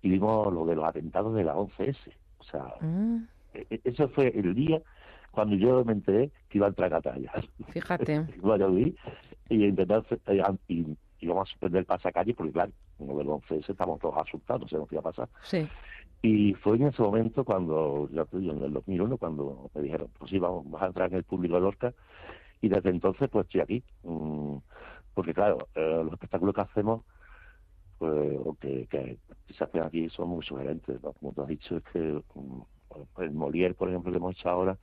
[0.01, 1.97] y vimos lo de los atentados de la 11S.
[2.39, 3.29] O sea, mm.
[3.55, 4.83] e, e, eso fue el día
[5.31, 7.33] cuando yo me enteré que iba a entrar a Catalla.
[9.49, 10.87] Y intentar eh, y,
[11.21, 14.89] íbamos a suspender el pasacalle porque claro, como del 11 estamos todos asustados, no sé
[14.89, 15.29] qué iba a pasar.
[15.45, 15.69] Sí.
[16.23, 20.09] Y fue en ese momento cuando, ya te digo, en el 2001, cuando me dijeron,
[20.19, 21.93] pues sí, vamos, a entrar en el público de Lorca,
[22.61, 23.85] y desde entonces pues estoy aquí.
[24.05, 24.57] Mm,
[25.15, 27.03] porque claro, eh, los espectáculos que hacemos,
[27.99, 29.19] pues, que, que,
[29.53, 33.75] se hacen aquí son muy sugerentes, Como tú has dicho, es que mm, el Molière,
[33.75, 34.79] por ejemplo, que hemos hecho ahora,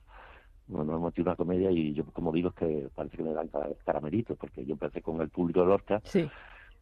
[0.70, 3.50] bueno, hemos hecho una comedia y yo, como digo, es que parece que me dan
[3.84, 6.00] caramelitos, porque yo empecé con el público de Lorca.
[6.04, 6.28] Sí.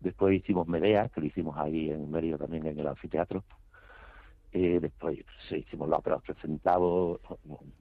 [0.00, 3.42] Después hicimos Medea, que lo hicimos ahí en Mérida también, en el anfiteatro.
[4.50, 7.20] Eh, después sí, hicimos la ópera presentado.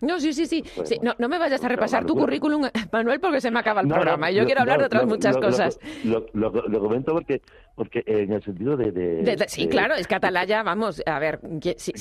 [0.01, 0.63] No, sí, sí, sí.
[1.01, 4.31] no, no, me vayas a repasar tu currículum, Manuel, porque se me acaba el programa.
[4.31, 5.79] Yo quiero hablar de otras muchas cosas.
[6.03, 7.41] Lo, comento porque
[7.75, 9.45] porque en el sentido de...
[9.47, 11.39] sí, claro, es que Atalaya, vamos, a ver,
[11.77, 11.93] si,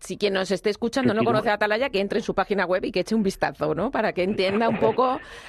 [0.00, 2.84] si, quien nos esté escuchando no conoce a Atalaya, que entre en su página web
[2.84, 3.90] y que eche un vistazo, ¿no?
[3.90, 5.20] Para que entienda un poco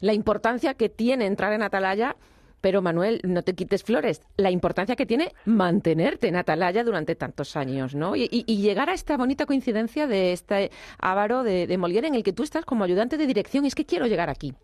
[0.00, 2.16] la importancia que tiene entrar en Atalaya
[2.60, 7.56] pero Manuel, no te quites flores, la importancia que tiene mantenerte en Atalaya durante tantos
[7.56, 8.16] años, ¿no?
[8.16, 12.32] Y, llegar a esta bonita coincidencia de este Ávaro de, de Molière en el que
[12.32, 14.54] tú estás como ayudante de dirección, y es que quiero llegar aquí.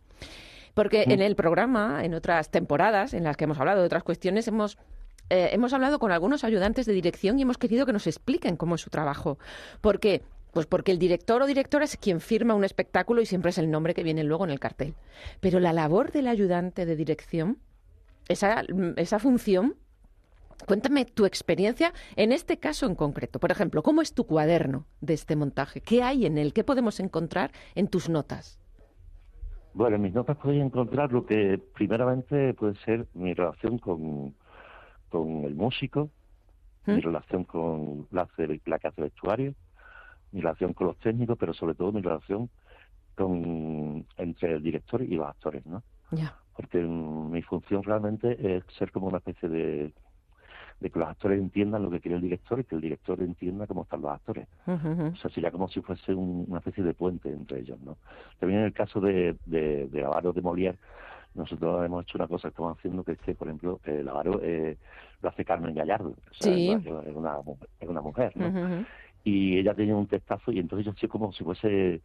[0.75, 4.49] Porque en el programa, en otras temporadas en las que hemos hablado de otras cuestiones,
[4.49, 4.77] hemos
[5.31, 8.75] eh, hemos hablado con algunos ayudantes de dirección y hemos querido que nos expliquen cómo
[8.75, 9.39] es su trabajo.
[9.81, 10.23] ¿Por qué?
[10.53, 13.71] Pues porque el director o directora es quien firma un espectáculo y siempre es el
[13.71, 14.95] nombre que viene luego en el cartel.
[15.41, 17.59] Pero la labor del ayudante de dirección
[18.29, 18.63] esa,
[18.97, 19.77] esa función
[20.67, 23.39] Cuéntame tu experiencia en este caso en concreto.
[23.39, 25.81] Por ejemplo, ¿cómo es tu cuaderno de este montaje?
[25.81, 26.53] ¿Qué hay en él?
[26.53, 28.59] ¿Qué podemos encontrar en tus notas?
[29.75, 34.35] Bueno, en mis notas podéis encontrar lo que primeramente puede ser mi relación con,
[35.11, 36.11] con el músico,
[36.87, 37.01] mi ¿Mm?
[37.01, 38.29] relación con la,
[38.67, 39.55] la que hace el vestuario,
[40.33, 42.49] mi relación con los técnicos, pero sobre todo mi relación
[43.17, 45.83] con entre el director y los actores, ¿no?
[46.13, 49.93] Ya porque mi función realmente es ser como una especie de,
[50.81, 53.67] de que los actores entiendan lo que quiere el director y que el director entienda
[53.67, 54.47] cómo están los actores.
[54.67, 57.97] O sea, sería como si fuese una especie de puente entre ellos, ¿no?
[58.39, 60.77] También en el caso de, de, de Avaro de Molière,
[61.35, 64.41] nosotros hemos hecho una cosa que estamos haciendo que es que, por ejemplo, el Avaro
[64.43, 64.77] eh,
[65.21, 67.39] lo hace Carmen Gallardo, o sea, es, una,
[67.81, 68.85] es una mujer, ¿no?
[69.25, 72.03] Y ella tiene un textazo y entonces yo estoy como si fuese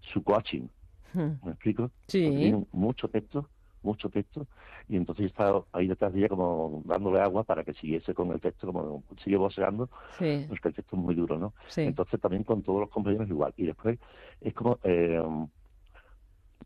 [0.00, 0.66] su coaching.
[1.14, 1.90] ¿Me explico?
[2.06, 2.20] Sí.
[2.30, 3.48] tiene mucho texto
[3.82, 4.46] mucho texto
[4.88, 8.40] y entonces estaba ahí detrás de ella como dándole agua para que siguiese con el
[8.40, 10.44] texto como sigue voceando sí.
[10.48, 11.82] porque el texto es muy duro no sí.
[11.82, 13.98] entonces también con todos los compañeros igual y después
[14.40, 15.22] es como eh,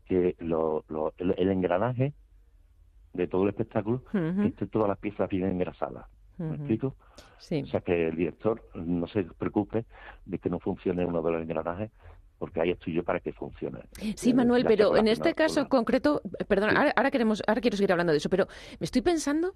[0.05, 2.13] que lo, lo, el, engranaje
[3.13, 6.05] de todo el espectáculo que todas las piezas bien engrasadas
[6.37, 6.95] ¿Me explico?
[7.39, 7.63] Sí.
[7.63, 9.85] O sea, que el director no se preocupe
[10.25, 11.91] de que no funcione uno de los engranajes
[12.37, 13.79] porque ahí estoy yo para que funcione.
[14.15, 18.17] Sí, Manuel, pero en este caso concreto, perdón, ahora, queremos, ahora quiero seguir hablando de
[18.17, 18.47] eso, pero
[18.79, 19.53] me estoy pensando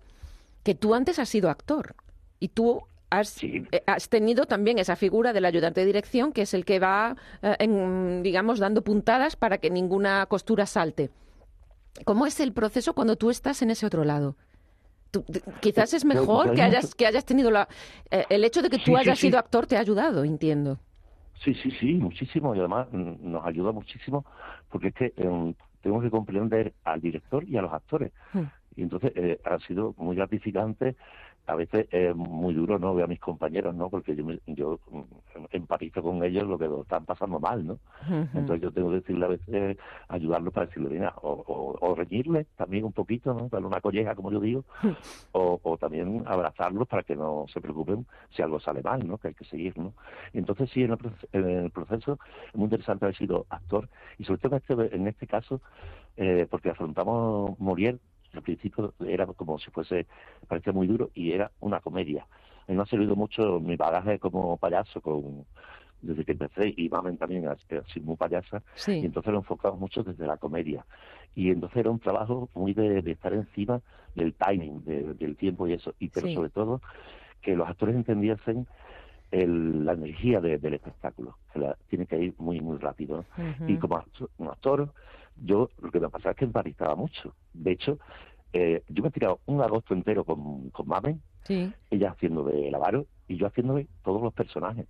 [0.63, 1.95] que tú antes has sido actor
[2.39, 6.53] y tú has, eh, has, tenido también esa figura del ayudante de dirección, que es
[6.53, 11.11] el que va, eh, en, digamos, dando puntadas para que ninguna costura salte.
[12.05, 14.35] ¿Cómo es el proceso cuando tú estás en ese otro lado?
[15.59, 17.67] quizás es mejor que hayas, que hayas tenido la...
[18.09, 20.79] Eh, el hecho de que tú hayas sido actor te ha ayudado, entiendo.
[21.43, 22.55] Sí, sí, sí, muchísimo.
[22.55, 24.25] Y además mm, nos ayuda muchísimo
[24.69, 28.11] porque es que em, tenemos que comprender al director y a los actores.
[28.33, 28.45] Hmm.
[28.75, 30.95] Y entonces eh, ha sido muy gratificante
[31.47, 34.79] a veces es muy duro no veo a mis compañeros no porque yo yo
[35.51, 37.79] empatizo con ellos lo que lo están pasando mal no
[38.33, 39.77] entonces yo tengo que decirle a veces
[40.07, 44.31] ayudarlos para decirle mira o, o, reñirles también un poquito no darle una colleja como
[44.31, 44.63] yo digo
[45.31, 49.29] o, o, también abrazarlos para que no se preocupen si algo sale mal no que
[49.29, 49.93] hay que seguir no
[50.33, 54.61] entonces sí en el, proceso es muy interesante haber sido actor y sobre todo en
[54.61, 55.61] este, en este caso
[56.17, 57.99] eh, porque afrontamos Moriel
[58.33, 60.07] al principio era como si fuese,
[60.47, 62.25] parecía muy duro y era una comedia.
[62.67, 65.45] A mí me ha servido mucho mi bagaje como payaso con
[66.01, 70.03] desde que empecé y Mamen también ha sido muy payasa y entonces lo enfocamos mucho
[70.03, 70.85] desde la comedia.
[71.35, 73.81] Y entonces era un trabajo muy de, estar encima
[74.15, 75.93] del timing del tiempo y eso.
[75.99, 76.81] Y pero sobre todo
[77.41, 78.67] que los actores entendiesen
[79.31, 83.23] la energía del espectáculo que tiene que ir muy muy rápido
[83.65, 84.03] y como
[84.37, 84.91] un actor
[85.43, 87.35] yo lo que me pasaba es que emparizaba mucho.
[87.53, 87.99] De hecho,
[88.53, 91.21] eh, yo me he tirado un agosto entero con, con Mamen,
[91.89, 92.71] ella haciendo de
[93.27, 94.87] y yo haciéndole todos los personajes.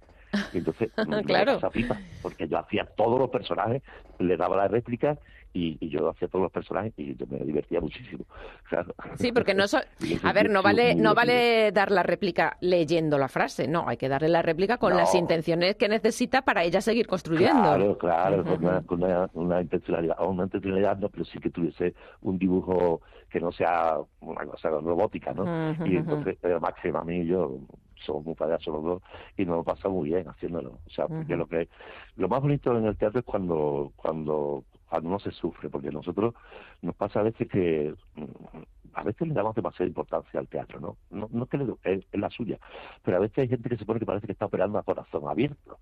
[0.53, 0.91] Y entonces,
[1.25, 1.59] claro.
[1.71, 3.81] pipa, porque yo hacía todos los personajes,
[4.19, 5.17] le daba la réplica
[5.53, 8.25] y, yo hacía todos los personajes y yo me divertía muchísimo.
[9.15, 9.65] Sí, porque no
[10.23, 14.07] a ver, no vale no vale dar la réplica leyendo la frase, no, hay que
[14.07, 17.61] darle la réplica con las intenciones que necesita para ella seguir construyendo.
[17.61, 23.01] Claro, claro, con, una, intencionalidad, o una intencionalidad no, pero sí que tuviese un dibujo
[23.29, 25.75] que no sea una cosa robótica, ¿no?
[25.85, 27.59] Y entonces, Máxima a mí y yo
[28.05, 29.01] somos muy payasos los dos
[29.37, 30.79] y nos lo pasa muy bien haciéndolo.
[30.85, 31.69] O sea, porque lo que
[32.15, 36.33] lo más bonito en el teatro es cuando cuando cuando no se sufre, porque nosotros
[36.81, 38.25] nos pasa a veces que mm,
[38.93, 40.97] a veces le damos demasiada importancia al teatro, ¿no?
[41.09, 42.59] No, no que es, la suya,
[43.01, 45.29] pero a veces hay gente que se pone que parece que está operando a corazón
[45.29, 45.79] abierto.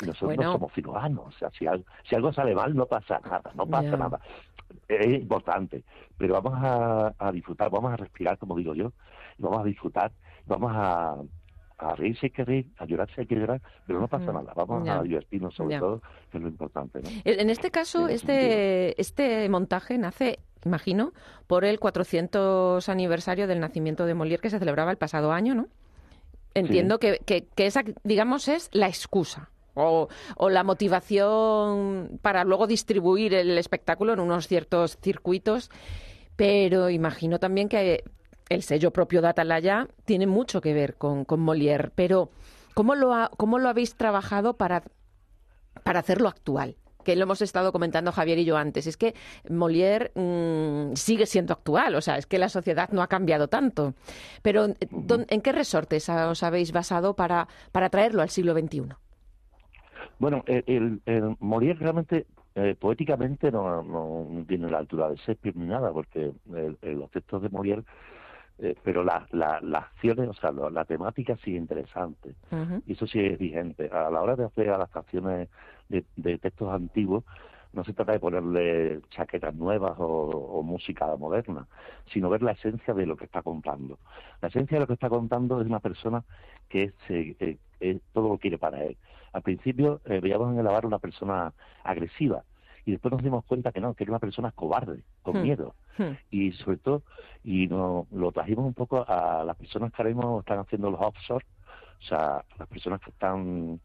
[0.00, 3.20] Y nosotros no somos cirujanos, o sea, si algo, si algo sale mal no pasa
[3.24, 4.20] nada, no pasa nada.
[4.86, 5.82] Es importante,
[6.16, 8.92] pero vamos a, a disfrutar, vamos a respirar, como digo yo,
[9.38, 10.12] vamos a disfrutar,
[10.46, 11.16] vamos a,
[11.78, 14.88] a reírse hay que reír, a llorarse hay que llorar, pero no pasa nada, vamos
[14.88, 17.00] a divertirnos sobre todo, que es lo importante.
[17.24, 21.12] En este caso, este, este montaje nace, imagino,
[21.46, 25.68] por el 400 aniversario del nacimiento de Molière que se celebraba el pasado año, ¿no?
[26.54, 29.50] Entiendo que, que, que, esa, digamos, es la excusa.
[29.76, 35.68] O, o, la motivación para luego distribuir el espectáculo en unos ciertos circuitos,
[36.36, 38.04] pero imagino también que
[38.48, 42.30] el sello propio de Atalaya tiene mucho que ver con, con Molière, pero
[42.74, 44.82] ¿cómo lo, ¿cómo lo habéis trabajado para,
[45.82, 46.76] para hacerlo actual?
[47.04, 49.14] que lo hemos estado comentando Javier y yo antes, es que
[49.48, 53.94] Molière mm, sigue siendo actual, o sea, es que la sociedad no ha cambiado tanto.
[54.42, 58.94] Pero, ¿en qué resortes os habéis basado para, para traerlo al siglo XXI?
[60.18, 61.00] Bueno, el,
[61.40, 66.32] Molière realmente eh, poéticamente no, no, tiene la altura de Shakespeare ni nada, porque
[66.82, 67.84] los textos de Molière
[68.58, 72.34] eh, pero las la, acciones, o sea, la, temática sí es interesante.
[72.86, 73.88] Y eso sí es vigente.
[73.88, 75.48] A la hora de hacer adaptaciones
[75.88, 77.24] de, de textos antiguos,
[77.74, 81.66] no se trata de ponerle chaquetas nuevas o, música moderna,
[82.12, 83.98] sino ver la esencia de lo que está contando.
[84.40, 86.24] La esencia de lo que está contando es una persona
[86.68, 88.96] que eh, todo lo quiere para él.
[89.32, 92.44] Al principio eh, veíamos en el Avar una persona agresiva,
[92.84, 95.42] y después nos dimos cuenta que no, que era una persona cobarde, con hmm.
[95.42, 95.74] miedo.
[95.96, 96.12] Hmm.
[96.30, 97.02] Y sobre todo,
[97.42, 101.00] y no, lo trajimos un poco a las personas que ahora mismo están haciendo los
[101.00, 101.44] offshore,
[102.00, 103.80] o sea, las personas que están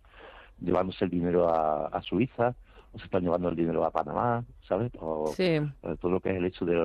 [0.60, 2.56] llevándose el dinero a, Suiza,
[2.92, 4.92] o se están llevando el dinero a Panamá, ¿sabes?
[5.00, 5.62] O eh,
[6.02, 6.76] todo lo que es el hecho de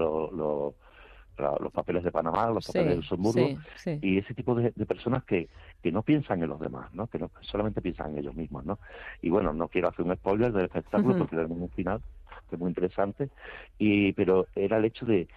[1.37, 3.59] los papeles de Panamá, los papeles de Luxemburgo,
[4.01, 5.49] y ese tipo de, personas que,
[5.83, 7.07] que no piensan en los demás, ¿no?
[7.07, 8.79] Que no, solamente piensan en ellos mismos, ¿no?
[9.23, 12.01] Y bueno, no quiero hacer un spoiler del espectáculo porque tenemos un final
[12.49, 13.31] que es muy interesante,
[13.79, 15.29] y pero era el hecho de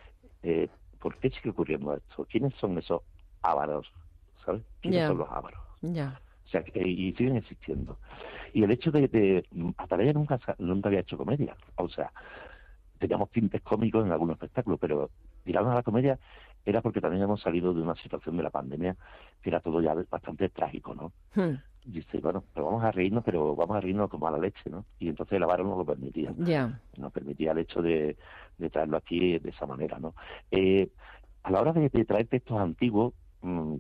[0.44, 2.26] eh, ¿por qué sigue ocurriendo esto?
[2.30, 3.02] ¿Quiénes son esos
[3.42, 3.92] ávaros?
[4.46, 4.64] ¿Sabes?
[4.82, 5.60] ¿Quiénes son los ávaros?
[6.46, 7.98] O sea, y siguen existiendo.
[8.54, 9.46] Y el hecho de, que
[9.78, 11.56] Atalaya nunca, nunca había hecho comedia.
[11.76, 12.12] O sea,
[13.00, 15.10] teníamos tintes cómicos en algunos espectáculos, pero
[15.48, 16.20] tirarnos a la comedia
[16.66, 18.96] era porque también hemos salido de una situación de la pandemia
[19.42, 21.14] que era todo ya bastante trágico, ¿no?
[21.34, 21.58] Hmm.
[21.86, 24.84] dice, bueno, pero vamos a reírnos, pero vamos a reírnos como a la leche, ¿no?
[25.00, 26.34] Y entonces el avaro no lo permitía.
[26.38, 26.80] Ya.
[26.98, 28.18] No permitía el hecho de,
[28.58, 30.14] de, traerlo aquí de esa manera, ¿no?
[30.52, 30.90] Eh,
[31.44, 33.76] a la hora de, traer textos antiguos, mm,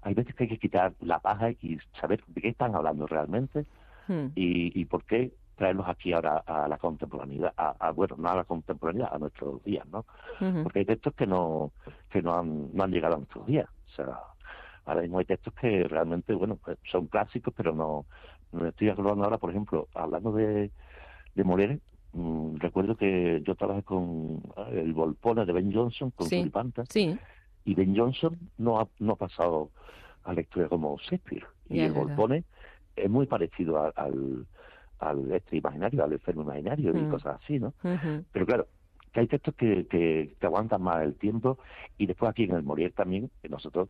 [0.00, 3.66] hay veces que hay que quitar la paja y saber de qué están hablando realmente
[4.08, 4.28] hmm.
[4.34, 8.44] y, y por qué traerlos aquí ahora a la contemporaneidad, a, bueno, no a la
[8.44, 10.04] contemporaneidad, a nuestros días, ¿no?
[10.62, 11.72] Porque hay textos que no
[12.10, 13.68] que no han, no han llegado a nuestros días.
[13.88, 14.18] O sea,
[14.84, 18.06] ahora mismo hay textos que realmente, bueno, pues son clásicos, pero no,
[18.52, 20.70] no estoy hablando ahora, por ejemplo, hablando de,
[21.34, 21.78] de Moreno,
[22.12, 26.50] mm, recuerdo que yo trabajé con eh, el Volpone de Ben Johnson, con sí,
[26.88, 27.18] sí.
[27.64, 29.70] y Ben Johnson no ha, no ha pasado
[30.24, 31.46] a lectura como Shakespeare.
[31.68, 32.44] Y el Volpone
[32.96, 34.46] es muy parecido al,
[35.04, 37.10] al este imaginario, al enfermo imaginario y mm.
[37.10, 37.74] cosas así, ¿no?
[38.32, 38.66] Pero claro,
[39.12, 41.58] que hay textos que, que, que, aguantan más el tiempo
[41.98, 43.88] y después aquí en el Morier también, que nosotros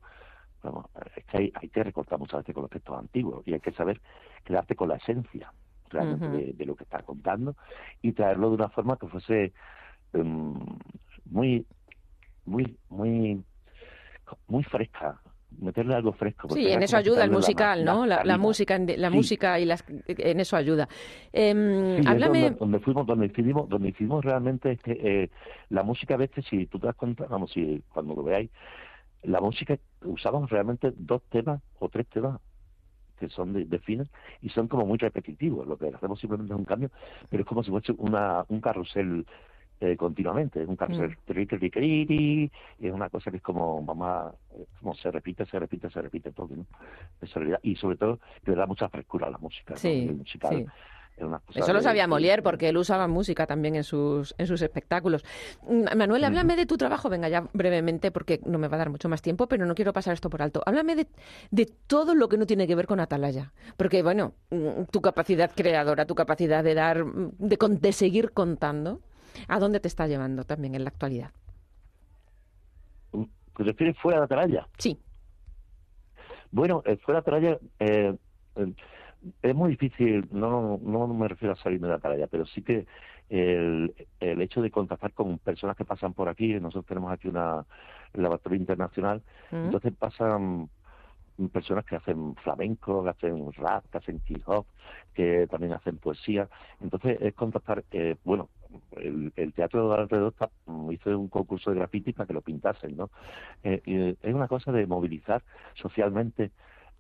[1.17, 4.01] es que hay, que recortar muchas veces con los textos antiguos y hay que saber
[4.45, 5.53] quedarte con la esencia
[5.91, 7.55] realmente de, lo que está contando
[8.03, 9.53] y traerlo de una forma que fuese
[10.13, 10.55] em,
[11.27, 11.67] muy,
[12.47, 13.45] muy, muy,
[14.49, 15.21] muy fresca,
[15.61, 16.49] meterle algo fresco.
[16.51, 18.07] Sí, en eso ayuda el musical, ¿no?
[18.07, 20.89] La, música, la música y las, en eso ayuda.
[21.33, 22.51] Eh, háblame.
[22.51, 25.31] Donde, fuimos, donde hicimos, donde hicimos realmente que eh,
[25.71, 28.51] la música a veces, si tú te das cuenta, vamos, si cuando lo veáis,
[29.23, 32.41] la música usamos realmente dos temas o tres temas
[33.19, 34.09] que son de, de
[34.43, 35.67] y son como muy repetitivos.
[35.67, 36.91] Lo que hacemos simplemente es un cambio,
[37.29, 39.27] pero es como si fuese una, un carrusel
[39.81, 40.65] eh, continuamente.
[40.65, 42.51] Un carrusel mm.
[42.81, 44.35] es una cosa que es como, vamos
[44.81, 46.51] como se repite, se repite, se repite todo.
[46.57, 46.67] ¿no?
[47.63, 49.77] Y sobre todo, le da mucha frescura a la música.
[49.77, 50.11] Sí,
[51.55, 55.25] eso lo sabía Molière porque él usaba música también en sus, en sus espectáculos.
[55.69, 58.91] Mm, Manuel, háblame de tu trabajo, venga ya brevemente porque no me va a dar
[58.91, 60.63] mucho más tiempo, pero no quiero pasar esto por alto.
[60.67, 61.07] Háblame de,
[61.51, 65.51] de todo lo que no tiene que ver con Atalaya, porque bueno, mm, tu capacidad
[65.55, 69.01] creadora, tu capacidad de dar, mm, de, de seguir contando,
[69.49, 71.31] ¿a dónde te está llevando también en la actualidad?
[73.57, 74.69] ¿Te refieres fuera de Atalaya?
[74.79, 74.99] Sí.
[76.51, 77.59] Bueno, eh, fuera de Atalaya...
[77.79, 78.17] Eh,
[79.43, 82.87] es muy difícil, no, no me refiero a salirme de la tarea, pero sí que
[83.31, 87.65] el, el hecho de contactar con personas que pasan por aquí, nosotros tenemos aquí una
[88.13, 89.57] laboratorio internacional, mm.
[89.57, 90.69] entonces pasan
[91.53, 94.67] personas que hacen flamenco, que hacen rap, que hacen hip hop,
[95.15, 96.49] que también hacen poesía.
[96.81, 98.51] Entonces es contactar, eh, bueno,
[98.97, 100.51] el, teatro de alrededor está,
[100.91, 103.11] hizo un concurso de graffiti para que lo pintasen, ¿no?
[103.63, 105.43] Eh, es una cosa de movilizar
[105.75, 106.51] socialmente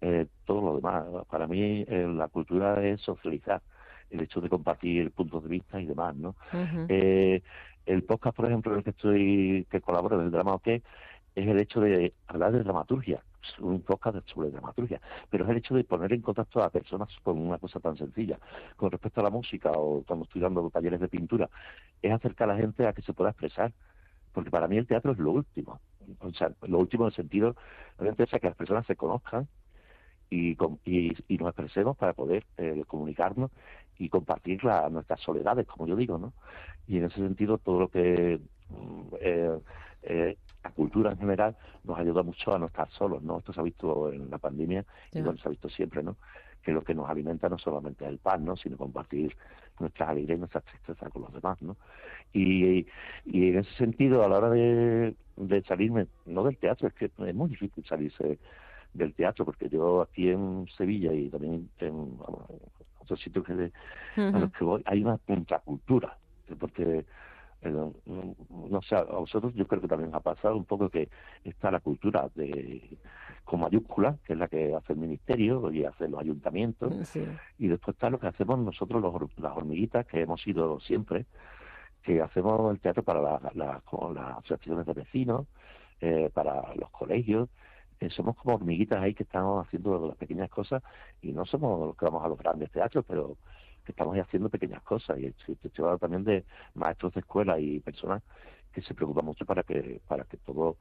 [0.00, 1.04] eh, todo lo demás.
[1.30, 3.62] Para mí eh, la cultura es socializar,
[4.10, 6.36] el hecho de compartir puntos de vista y demás, ¿no?
[6.88, 7.42] eh,
[7.86, 10.68] el podcast, por ejemplo, en el que estoy, que colaboro en el drama OK,
[11.34, 13.22] es el hecho de hablar de dramaturgia,
[13.60, 17.38] un podcast sobre dramaturgia, pero es el hecho de poner en contacto a personas con
[17.38, 18.38] una cosa tan sencilla.
[18.76, 21.50] Con respecto a la música o cuando estoy dando talleres de pintura,
[22.00, 23.72] es acercar a la gente a que se pueda expresar,
[24.32, 25.80] porque para mí el teatro es lo último.
[26.20, 27.56] O sea, lo último en el sentido,
[27.98, 29.48] obviamente, es que las personas se conozcan,
[30.30, 30.56] y,
[31.28, 33.50] y, nos expresemos para poder eh, comunicarnos
[33.98, 36.32] y compartir nuestras soledades, como yo digo, ¿no?
[36.86, 39.58] Y en ese sentido, todo lo que mm, eh,
[40.02, 43.38] eh, la cultura en general nos ayuda mucho a no estar solos, ¿no?
[43.38, 46.16] Esto se ha visto en la pandemia y bueno, se ha visto siempre, ¿no?
[46.62, 48.56] Que lo que nos alimenta no solamente es el pan, ¿no?
[48.56, 49.36] Sino compartir
[49.78, 51.76] nuestras alegrías y nuestras tristezas con los demás, ¿no?
[52.32, 52.86] Y,
[53.26, 57.06] y en ese sentido, a la hora de, de salirme, no del teatro, es que
[57.06, 58.38] es muy difícil salirse
[58.94, 62.16] del teatro, porque yo aquí en Sevilla y también en,
[63.00, 63.70] otros sitios que
[64.16, 66.16] a los que voy, hay una contracultura,
[66.58, 67.04] porque
[67.64, 68.34] eh,
[68.70, 71.08] no sé, a vosotros yo creo que también ha pasado un poco que
[71.44, 72.98] está la cultura de
[73.44, 76.92] con mayúscula, que es la que hace el ministerio y hace los ayuntamientos,
[77.58, 81.26] y después está lo que hacemos nosotros los, las hormiguitas, que hemos ido siempre,
[82.02, 83.82] que hacemos el teatro para las
[84.38, 85.46] asociaciones de vecinos,
[86.00, 87.48] eh, para los colegios,
[88.00, 90.82] eh, somos como hormiguitas ahí que estamos haciendo las pequeñas cosas
[91.22, 93.36] y no somos los que vamos a los grandes teatros, pero
[93.84, 98.22] que estamos haciendo pequeñas cosas y estoy hablando también de maestros de escuela y personas
[98.72, 100.76] que se preocupan mucho para que para que todos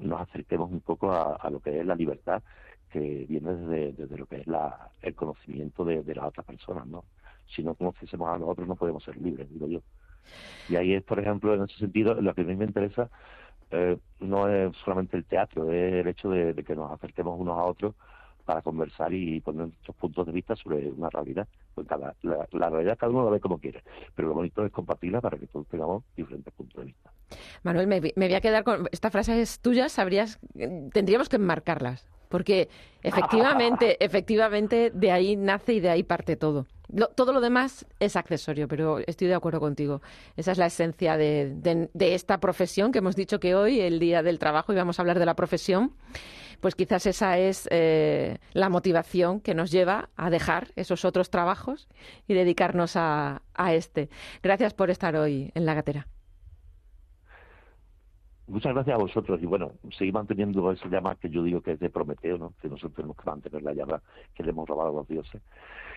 [0.00, 2.42] nos acerquemos un poco a, lo que es la libertad
[2.90, 7.04] que viene desde, lo que es la, el conocimiento de, las otras personas, ¿no?
[7.54, 9.80] Si no conociésemos a nosotros no podemos ser libres, digo yo.
[10.68, 13.10] Y ahí es, por ejemplo, en ese sentido, lo que a mí me interesa
[13.70, 17.64] eh, no es solamente el teatro, es el hecho de, que nos acerquemos unos a
[17.64, 17.94] otros
[18.44, 21.46] para conversar y poner nuestros puntos de vista sobre una realidad.
[21.74, 23.82] Pues cada, la, realidad cada uno la ve como quiere,
[24.14, 27.10] pero lo bonito es compartirla para que todos tengamos diferentes puntos de vista.
[27.62, 28.88] Manuel, me, voy a quedar con...
[28.92, 30.38] Esta frase es tuya, sabrías...
[30.92, 32.70] Tendríamos que enmarcarlas porque
[33.02, 36.66] efectivamente, efectivamente de ahí nace y de ahí parte todo.
[37.14, 40.00] todo lo demás es accesorio, pero estoy de acuerdo contigo.
[40.34, 41.52] Esa es la esencia de,
[41.92, 45.02] de, esta profesión que hemos dicho que hoy, el Día del Trabajo, y vamos a
[45.02, 45.92] hablar de la profesión,
[46.60, 51.88] pues quizás esa es eh, la motivación que nos lleva a dejar esos otros trabajos
[52.26, 54.08] y dedicarnos a, a este.
[54.42, 56.06] Gracias por estar hoy en La Gatera.
[58.48, 61.80] Muchas gracias a vosotros y bueno, seguir manteniendo esa llama que yo digo que es
[61.80, 62.54] de Prometeo, ¿no?
[62.60, 64.02] que nosotros tenemos que mantener la llama
[64.34, 65.40] que le hemos robado a los dioses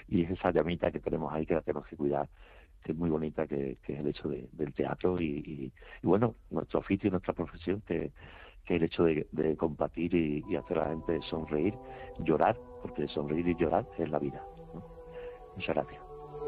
[0.07, 2.29] y es esa llamita que tenemos ahí que la tenemos que cuidar,
[2.83, 5.71] que es muy bonita, que, es el hecho del teatro y,
[6.03, 8.11] bueno, nuestro oficio y nuestra profesión, que,
[8.63, 11.73] que el hecho de, de compartir y, hacer a la gente sonreír,
[12.19, 14.43] llorar, porque sonreír y llorar es la vida.
[15.55, 16.04] Muchas gracias.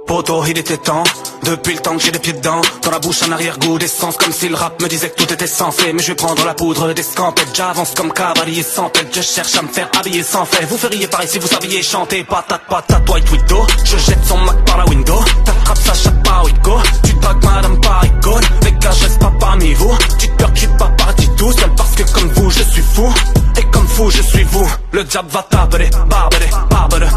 [0.07, 1.03] Poto, il était temps,
[1.43, 2.61] depuis le temps que j'ai les pieds dedans.
[2.81, 4.15] Dans la bouche un arrière-goût d'essence.
[4.15, 6.53] Comme si le rap me disait que tout était censé Mais je vais prendre la
[6.53, 10.45] poudre des scampettes J'avance comme cavalier sans tête Je cherche à me faire habiller sans
[10.45, 10.65] fait.
[10.65, 12.23] Vous feriez pareil si vous saviez chanter.
[12.23, 15.19] Patate, patate, white widow Je jette son Mac par la window.
[15.43, 19.73] T'attrapes sa chatte par Wico Tu te madame par icône Les gars je pas parmi
[19.73, 19.97] vous.
[20.19, 21.71] Tu te percutes pas parti tout seul.
[21.75, 23.13] Parce que comme vous je suis fou.
[23.59, 24.67] Et comme fou je suis vous.
[24.93, 27.07] Le diable va taper, barber, barber,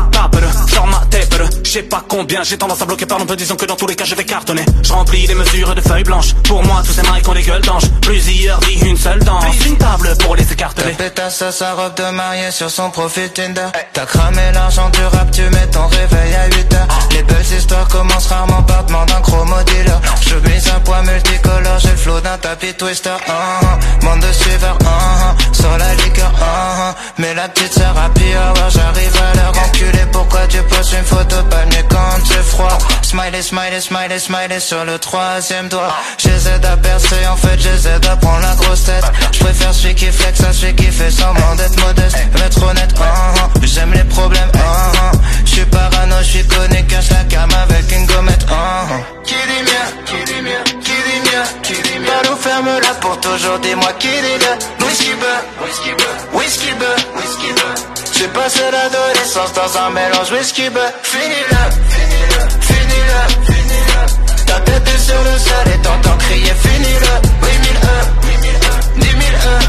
[1.11, 1.35] tête,
[1.65, 3.97] je sais pas combien J'ai tendance à bloquer par peu disons que dans tous les
[3.97, 4.65] cas je vais cartonner.
[4.83, 6.35] Je remplis les mesures de feuilles blanches.
[6.45, 9.45] Pour moi tous ces mailles ont des gueules d'ange Plusieurs dit une seule danse.
[9.67, 10.93] Une table pour les écarteler.
[10.93, 13.69] Ta pétasse à sa robe de mariée sur son profil Tinder.
[13.93, 16.89] T'as cramé l'argent du rap tu mets ton réveil à 8 heures.
[17.13, 19.93] Les belles histoires commencent rarement par demande d'un chromodile
[20.29, 23.11] Je brise un poids multicolore j'ai le flow d'un tapis twister.
[23.11, 24.05] Uh -huh.
[24.05, 24.79] Monde de suiveurs
[33.41, 35.95] Smiley, smiley, smiley, smiley sur le troisième doigt.
[36.19, 39.05] J'essaie d'apercer, en fait j'essaie d'apprendre la grosse tête.
[39.33, 42.17] Je préfère celui qui flex à celui qui fait semblant d'être modeste.
[42.45, 43.67] Être honnête, uh -huh.
[43.67, 45.19] j'aime les problèmes, uh -huh.
[45.47, 49.25] Je suis parano, je suis connu, cache la cam avec une gommette, uh -huh.
[49.29, 52.11] Qui dit mieux, qui dit mieux, qui dit mieux, qui dit mieux.
[52.11, 54.53] Balou ferme la pour toujours, dis-moi qui dit le
[54.85, 57.81] Whisky beurre, whisky beurre, whisky beurre, whisky beurre
[58.17, 61.90] J'ai passé l'adolescence dans un mélange whisky beurre Fini-le, fini-le,
[64.47, 67.15] ta tête est sur le sol et t'entends crier finis-le.
[67.43, 67.81] Oui, mille
[69.47, 69.61] un,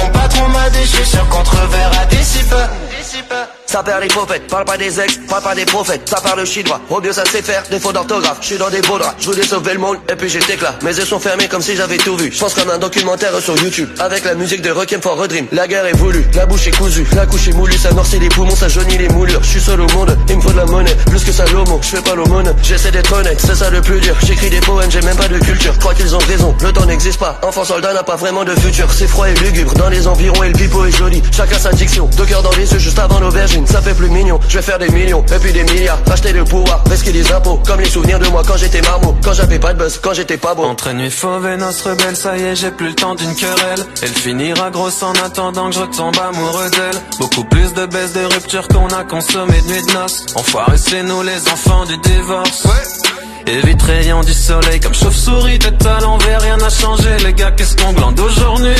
[0.00, 0.70] Mon patron m'a
[1.04, 3.36] sur contre-verre à d'ici peu
[3.66, 6.80] ça perd les prophètes, parle pas des ex, parle pas des prophètes, ça parle chinois,
[6.88, 9.74] Robio ça sait faire, défaut d'orthographe, je suis dans des beaux draps, je voulais sauver
[9.74, 12.30] le monde, et puis j'étais là, mes yeux sont fermés comme si j'avais tout vu,
[12.32, 15.46] je pense comme un documentaire sur YouTube, avec la musique de Requiem for a Dream,
[15.52, 18.28] la guerre est voulue, la bouche est cousue, la couche est moulue, ça noircit les
[18.28, 20.66] poumons, ça jaunit les moulures, je suis seul au monde, il me faut de la
[20.66, 23.80] monnaie, plus que ça l'homo, je fais pas l'aumône, j'essaie d'être honnête, c'est ça le
[23.80, 26.72] plus dur, j'écris des poèmes, j'ai même pas de culture, crois qu'ils ont raison, le
[26.72, 29.88] temps n'existe pas, enfant soldat n'a pas vraiment de futur, c'est froid et lugubre, dans
[29.88, 32.78] les environs et le pipeau est joli, chacun sa diction, deux cœurs dans les yeux
[32.78, 33.20] juste avant
[33.64, 36.44] ça fait plus mignon, je vais faire des millions, et puis des milliards, racheter le
[36.44, 39.72] pouvoir, risquer des impôts, comme les souvenirs de moi quand j'étais marmot, quand j'avais pas
[39.72, 40.64] de buzz, quand j'étais pas beau.
[40.64, 43.86] Entre nuit fauve et noce rebelle, ça y est, j'ai plus le temps d'une querelle.
[44.02, 47.00] Elle finira grosse en attendant que je retombe amoureux d'elle.
[47.18, 50.26] Beaucoup plus de baisses de rupture qu'on a consommé de nuit de noces.
[50.34, 52.64] Enfoiré, c'est nous les enfants du divorce.
[52.64, 53.52] Ouais.
[53.52, 57.76] Évite rayon du soleil comme chauve-souris, tête à l'envers, rien n'a changé, les gars, qu'est-ce
[57.76, 58.74] qu'on glande aujourd'hui?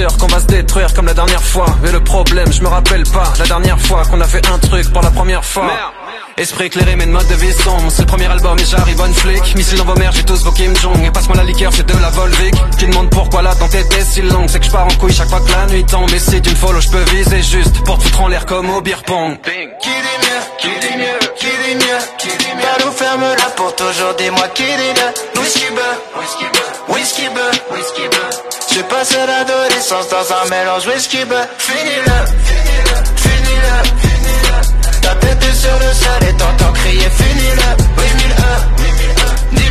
[0.00, 1.66] Sûr qu'on va se détruire comme la dernière fois.
[1.82, 4.90] Mais le problème, je me rappelle pas La dernière fois qu'on a fait un truc
[4.92, 5.70] pour la première fois.
[6.38, 7.90] Esprit éclairé mais de mode de vie sombre.
[7.90, 9.54] C'est le premier album et j'arrive en flic.
[9.56, 11.04] Missile dans vos mères, j'ai tous vos Kim Jong.
[11.04, 12.54] Et passe-moi la liqueur, c'est de la Volvic.
[12.78, 14.48] Qui demande pourquoi la tente était si longue.
[14.48, 16.10] C'est que je pars en couille chaque fois que la nuit tombe.
[16.14, 18.70] Et si tu me follow, je peux viser juste Pour te foutre en l'air comme
[18.70, 19.38] au beer pong.
[19.42, 22.90] Qui dit mieux, qui dit mieux, qui dit mieux, qui dit mieux.
[22.96, 25.40] Ferme la pour toujours, dis-moi qui dit mieux.
[25.40, 31.24] Whisky beurre, whisky beurre, whisky beurre, whisky beurre j'ai passé l'adolescence dans un mélange whisky
[31.24, 37.70] beurre Finis-le, finis-le, finis-le, finis-le Ta tête est sur le sol et t'entends crier finis-le
[37.98, 38.54] 8001,
[39.52, 39.62] 10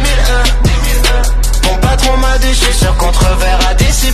[1.63, 3.19] 001 Mon patron m'a dit je suis sûr qu'on te
[3.77, 4.11] d'ici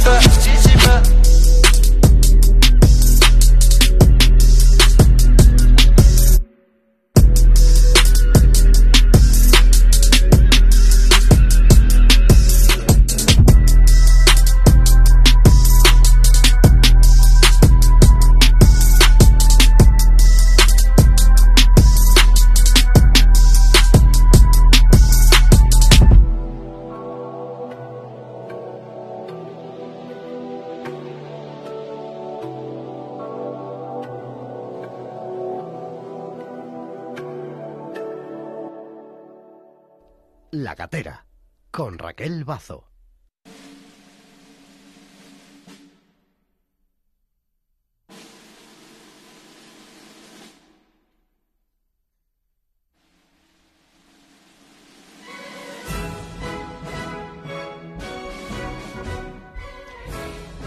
[40.65, 41.27] La Gatera,
[41.69, 42.94] con Raquel Bazo.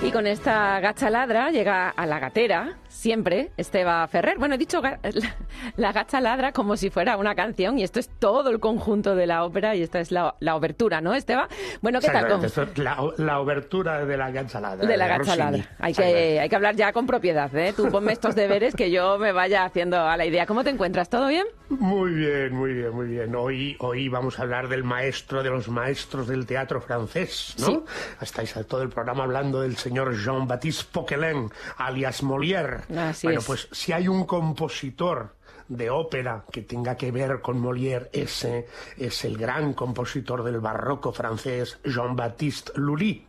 [0.08, 4.38] Y con esta gacha ladra llega a la gatera, siempre, Esteba Ferrer.
[4.38, 4.80] Bueno, he dicho
[5.76, 9.26] la, gacha ladra como si fuera una canción y esto es todo el conjunto de
[9.26, 11.46] la ópera y esta es la, la obertura, ¿no, Esteba?
[11.82, 12.40] Bueno, ¿qué tal?
[12.76, 14.86] la, la, obertura de la gacha ladra.
[14.86, 15.76] De la gacha ladra.
[15.78, 17.74] Hay que, hay que hablar ya con propiedad, ¿eh?
[17.76, 20.46] Tú ponme estos deberes que yo me vaya haciendo a la idea.
[20.46, 21.10] ¿Cómo te encuentras?
[21.10, 21.44] ¿Todo bien?
[21.68, 23.36] Muy bien, muy bien, muy bien.
[23.36, 27.66] Hoy, hoy vamos a hablar del maestro de los maestros del teatro francés, ¿no?
[27.66, 27.80] ¿Sí?
[28.22, 32.82] Estáis todo el programa hablando del señor Jean-Baptiste Poquelin, alias Molière.
[33.22, 35.34] bueno, pues si hay un compositor
[35.68, 38.66] de ópera que tenga que ver con Molière, ese
[38.96, 43.26] es el gran compositor del barroco francés Jean-Baptiste Lully,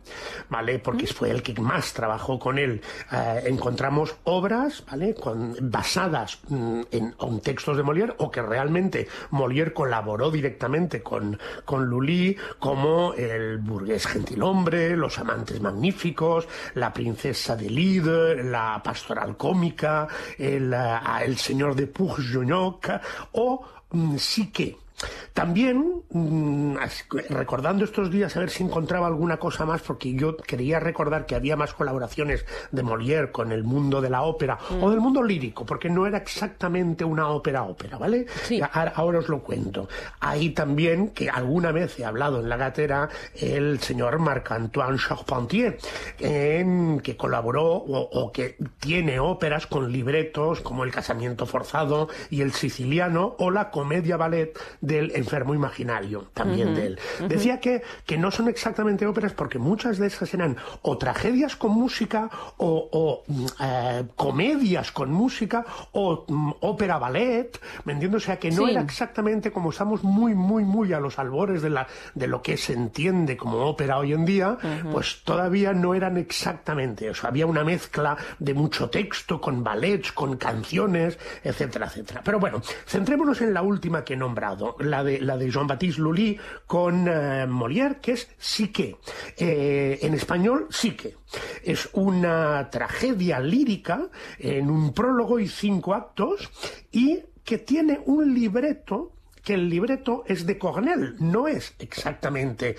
[0.48, 0.78] ¿vale?
[0.78, 2.80] Porque fue el que más trabajó con él.
[3.12, 5.14] Eh, encontramos obras, ¿vale?
[5.60, 12.36] basadas mm, en, textos de Molière o que realmente Molière colaboró directamente con, con Lully,
[12.58, 20.72] como el burgués gentilhombre, los amantes magníficos, la princesa de Lide, la pastoral cómica, el,
[20.72, 21.86] eh, el señor de
[22.30, 23.00] Pourge
[23.32, 24.76] o mm, sí que
[25.32, 26.76] también, mm,
[27.30, 31.34] recordando estos días a ver si encontraba alguna cosa más, porque yo quería recordar que
[31.34, 34.90] había más colaboraciones de Molière con el mundo de la ópera o mm.
[34.90, 38.26] del mundo lírico, porque no era exactamente una ópera-ópera, ¿vale?
[38.94, 39.88] Ahora, os lo cuento.
[40.20, 45.78] Ahí también, que alguna vez he hablado en la gatera, el señor Marc-Antoine Charpentier,
[46.18, 52.52] en, que colaboró o, que tiene óperas con libretos como El casamiento forzado y El
[52.52, 54.58] siciliano o la comedia ballet
[54.90, 56.98] del enfermo imaginario, también de él.
[57.28, 61.70] Decía que, que no son exactamente óperas porque muchas de esas eran o tragedias con
[61.70, 68.16] música o, mm, eh, comedias con música o mm, ópera ballet, ¿me entiendo?
[68.16, 71.70] O sea, que no era exactamente como estamos muy, muy, muy a los albores de,
[71.70, 74.58] la, de lo que se entiende como ópera hoy en día,
[74.90, 77.10] pues todavía no eran exactamente.
[77.10, 82.22] O sea, había una mezcla de mucho texto con ballets, con canciones, etcétera, etcétera.
[82.24, 86.38] Pero bueno, centrémonos en la última que he nombrado, la de, la de Jean-Baptiste Lully
[86.66, 88.96] con eh, Molière, que es Sique.
[89.36, 91.16] Eh, en español, Sique.
[91.62, 94.08] Es una tragedia lírica
[94.38, 96.50] en un prólogo y cinco actos
[96.92, 99.12] y que tiene un libreto
[99.42, 102.76] que el libreto es de Cornell, no es exactamente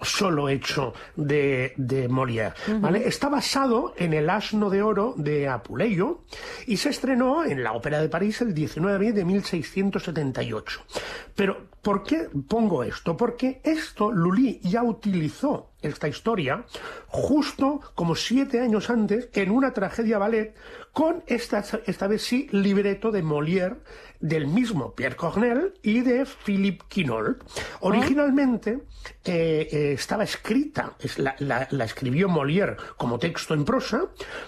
[0.00, 2.54] solo hecho de, de Molière.
[2.80, 3.06] ¿vale?
[3.08, 6.22] Está basado en El asno de oro de Apuleyo
[6.66, 10.80] y se estrenó en la Ópera de París el 19 de abril de 1678.
[11.34, 13.16] Pero, ¿por qué pongo esto?
[13.16, 16.64] Porque esto Lully ya utilizó esta historia
[17.08, 20.54] justo como siete años antes en una tragedia ballet
[20.92, 23.78] con esta, esta vez sí libreto de Molière
[24.24, 27.42] del mismo Pierre Cornell y de Philippe Quinault.
[27.80, 28.78] Originalmente
[29.22, 34.06] eh, eh, estaba escrita, la, escribió Molière como texto en prosa,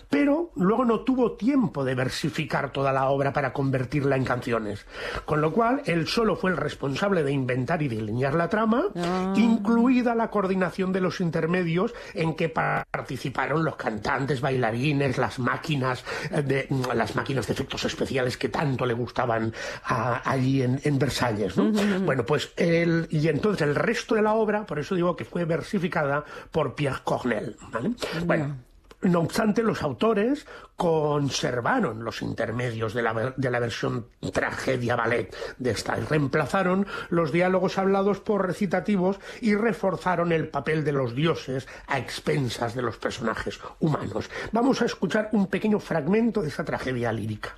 [0.09, 4.87] pero luego no tuvo tiempo de versificar toda la obra para convertirla en canciones.
[5.27, 9.35] Con lo cual, él solo fue el responsable de inventar y delinear la trama, ah.
[9.37, 16.41] incluida la coordinación de los intermedios en que participaron los cantantes, bailarines, las máquinas eh,
[16.41, 19.53] de las máquinas de efectos especiales que tanto le gustaban
[19.85, 21.55] allí en, Versalles.
[21.57, 25.45] Bueno, pues el, y entonces el resto de la obra, por eso digo que fue
[25.45, 27.57] versificada por Pierre Cornell.
[28.25, 28.57] Bueno.
[29.03, 35.71] No obstante, los autores conservaron los intermedios de la, de la versión tragedia ballet de
[35.71, 41.69] esta y reemplazaron los diálogos hablados por recitativos y reforzaron el papel de los dioses
[41.87, 44.31] a expensas de los personajes humanos.
[44.53, 47.55] Vamos a escuchar un pequeño fragmento de esa tragedia lírica.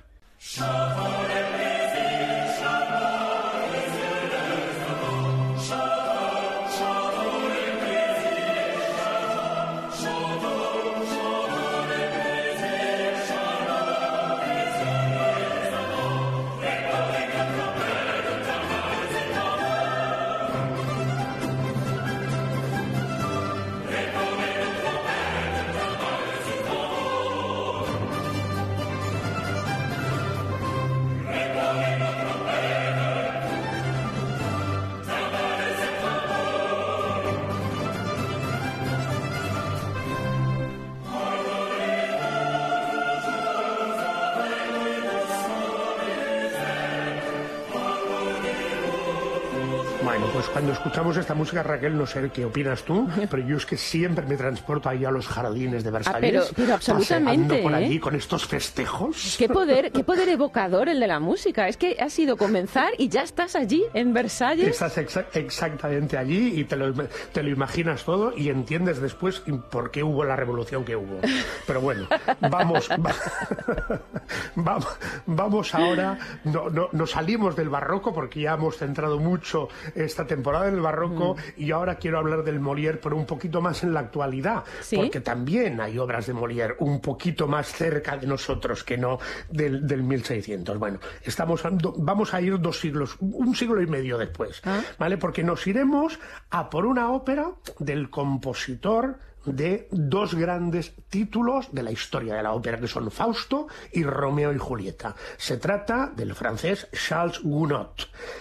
[50.51, 54.25] Cuando escuchamos esta música, Raquel, no sé qué opinas tú, pero yo es que siempre
[54.25, 56.17] me transporto ahí a los jardines de Versalles.
[56.17, 57.61] Ah, pero, pero absolutamente.
[57.61, 57.99] por allí ¿eh?
[57.99, 59.35] con estos festejos.
[59.37, 61.67] Qué poder, qué poder evocador el de la música.
[61.67, 64.81] Es que ha sido comenzar y ya estás allí, en Versalles.
[64.81, 64.97] Estás
[65.33, 69.41] exactamente allí y te lo, te lo imaginas todo y entiendes después
[69.71, 71.19] por qué hubo la revolución que hubo.
[71.67, 72.07] Pero bueno,
[72.41, 72.89] vamos,
[74.55, 74.87] vamos,
[75.25, 80.48] vamos ahora, no, no, nos salimos del barroco porque ya hemos centrado mucho esta temporada
[80.67, 81.61] en el barroco mm.
[81.61, 84.63] y ahora quiero hablar del Molière, pero un poquito más en la actualidad,
[84.95, 89.19] porque también hay obras de Molière un poquito más cerca de nosotros que no
[89.49, 90.77] del, del 1600.
[90.77, 91.61] Bueno, estamos,
[91.97, 94.81] vamos a ir dos siglos, un siglo y medio después, ah.
[94.97, 95.17] ¿vale?
[95.17, 96.19] Porque nos iremos
[96.49, 102.53] a por una ópera del compositor de dos grandes títulos de la historia de la
[102.53, 105.15] ópera, que son Fausto y Romeo y Julieta.
[105.37, 107.95] Se trata del francés Charles Gounod,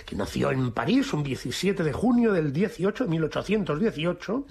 [0.04, 4.46] que nació en París un 17 de junio del 18, 1818,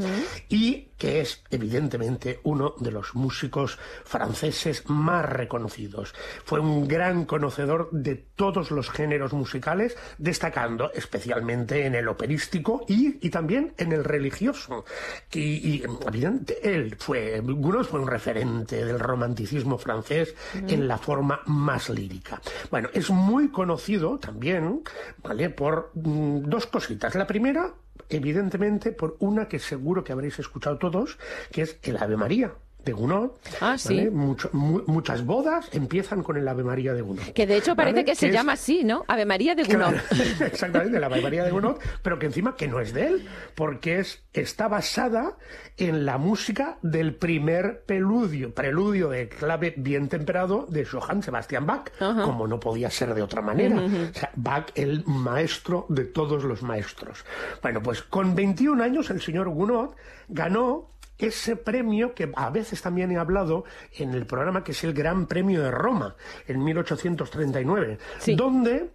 [0.50, 6.14] y que es evidentemente uno de los músicos franceses más reconocidos.
[6.44, 13.30] Fue un gran conocedor de todos los géneros musicales, destacando especialmente en el operístico y,
[13.30, 14.86] también en el religioso.
[15.34, 17.42] Y, evidentemente, él fue,
[17.90, 20.36] fue un referente del romanticismo francés
[20.68, 22.42] en la forma más lírica.
[22.70, 24.82] Bueno, es muy conocido también,
[25.24, 25.50] ¿vale?
[25.50, 27.16] Por mm, dos cositas.
[27.16, 27.74] La primera,
[28.10, 31.18] evidentemente por una que seguro que habréis escuchado todos,
[31.52, 32.54] que es el Ave María
[32.88, 33.32] de Gounod.
[33.62, 34.10] Ah, sí.
[34.10, 37.24] muchas bodas empiezan con el Ave María de Gounod.
[37.34, 39.04] Que de hecho parece que se llama así, ¿no?
[39.08, 39.96] Ave María de Gounod.
[40.42, 44.00] exactamente, la Ave María de Gounod, pero que encima que no es de él, porque
[44.00, 45.38] es, está basada
[45.76, 51.92] en la música del primer preludio, preludio de clave bien temperado de Johann Sebastian Bach,
[52.00, 53.82] como no podía ser de otra manera.
[53.82, 57.26] O sea, Bach, el maestro de todos los maestros.
[57.62, 59.92] Bueno, pues con 21 años el señor Gounod
[60.30, 64.94] ganó ese premio que a veces también he hablado en el programa que es el
[64.94, 66.16] Gran Premio de Roma
[66.48, 67.98] en 1839,
[68.36, 68.92] donde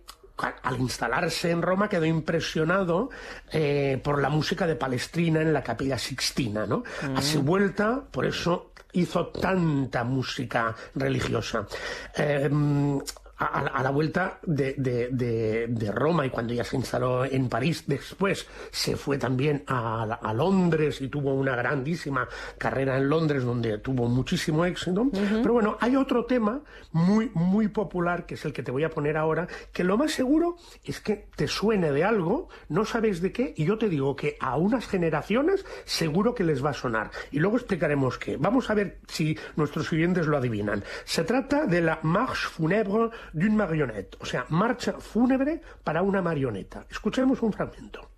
[0.62, 3.10] al instalarse en Roma quedó impresionado
[3.52, 6.82] eh, por la música de Palestrina en la capilla Sixtina, ¿no?
[7.14, 7.44] A su mm.
[7.44, 11.66] vuelta, por eso hizo tanta música religiosa.
[12.16, 12.50] Eh,
[13.46, 19.18] a, la vuelta de, Roma y cuando ya se instaló en París, después se fue
[19.18, 22.26] también a, Londres y tuvo una grandísima
[22.56, 25.08] carrera en Londres donde tuvo muchísimo éxito.
[25.12, 26.60] Pero bueno, hay otro tema
[26.92, 30.12] muy, muy popular que es el que te voy a poner ahora, que lo más
[30.12, 34.16] seguro es que te suene de algo, no sabes de qué, y yo te digo
[34.16, 37.10] que a unas generaciones seguro que les va a sonar.
[37.30, 38.36] Y luego explicaremos qué.
[38.36, 40.82] Vamos a ver si nuestros oyentes lo adivinan.
[41.04, 46.86] Se trata de la Marche funèbre d'une marionnette, o sea, marcha fúnebre para una marioneta.
[46.90, 48.11] Escuchemos un fragmento.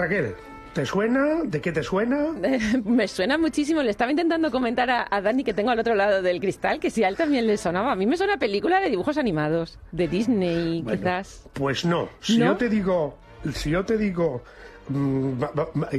[0.00, 0.34] Raquel,
[0.72, 1.42] ¿Te suena?
[1.44, 2.28] ¿De qué te suena?
[2.84, 3.82] Me suena muchísimo.
[3.82, 7.02] Le estaba intentando comentar a, Dani que tengo al otro lado del cristal que si
[7.02, 7.92] a él también le sonaba.
[7.92, 11.48] A mí me suena película de dibujos animados, de Disney, quizás.
[11.54, 12.08] Pues no.
[12.20, 13.18] Si yo te digo,
[13.52, 14.44] si yo te digo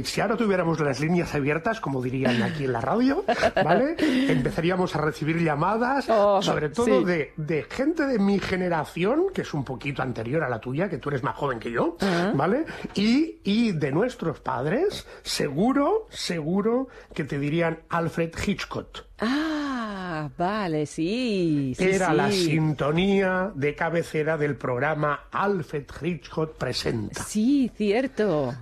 [0.04, 3.24] si ahora tuviéramos las líneas abiertas, como dirían aquí en la radio,
[3.64, 3.96] ¿vale?
[4.30, 9.64] Empezaríamos a recibir llamadas, oh, sobre todo de, gente de mi generación, que es un
[9.64, 11.96] poquito anterior a la tuya, que tú eres más joven que yo,
[12.34, 12.64] ¿vale?
[12.94, 19.04] Y, y de nuestros padres, seguro, seguro que te dirían Alfred Hitchcock.
[19.24, 21.74] Ah, vale, sí.
[21.78, 27.22] Era la sintonía de cabecera del programa Alfred Hitchcock Presenta.
[27.22, 28.52] Sí, cierto.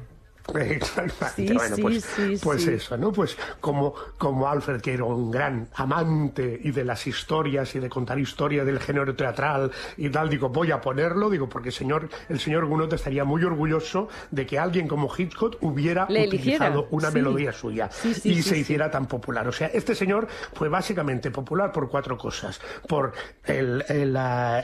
[0.54, 1.54] Exactamente.
[1.54, 3.12] bueno, pues, pues eso, ¿no?
[3.12, 7.88] Pues como, como Alfred, que era un gran amante y de las historias y de
[7.88, 12.08] contar historias del género teatral y tal, digo, voy a ponerlo, digo, porque el señor,
[12.28, 17.52] el señor Gunot estaría muy orgulloso de que alguien como Hitchcock hubiera utilizado una melodía
[17.52, 17.90] suya
[18.24, 19.46] y se hiciera tan popular.
[19.48, 22.60] O sea, este señor fue básicamente popular por cuatro cosas.
[22.88, 23.12] Por
[23.44, 24.18] el, el,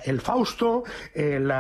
[0.05, 1.51] el Fausto, el,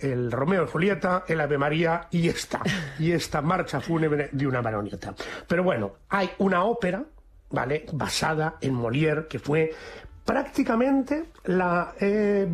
[0.00, 2.60] el Romeo y Julieta, el Ave María y esta,
[2.98, 5.14] y esta marcha fúnebre de una marioneta.
[5.46, 7.02] Pero bueno, hay una ópera,
[7.50, 7.86] ¿vale?
[7.92, 9.72] Basada en Molière, que fue
[10.24, 12.46] prácticamente la, eh,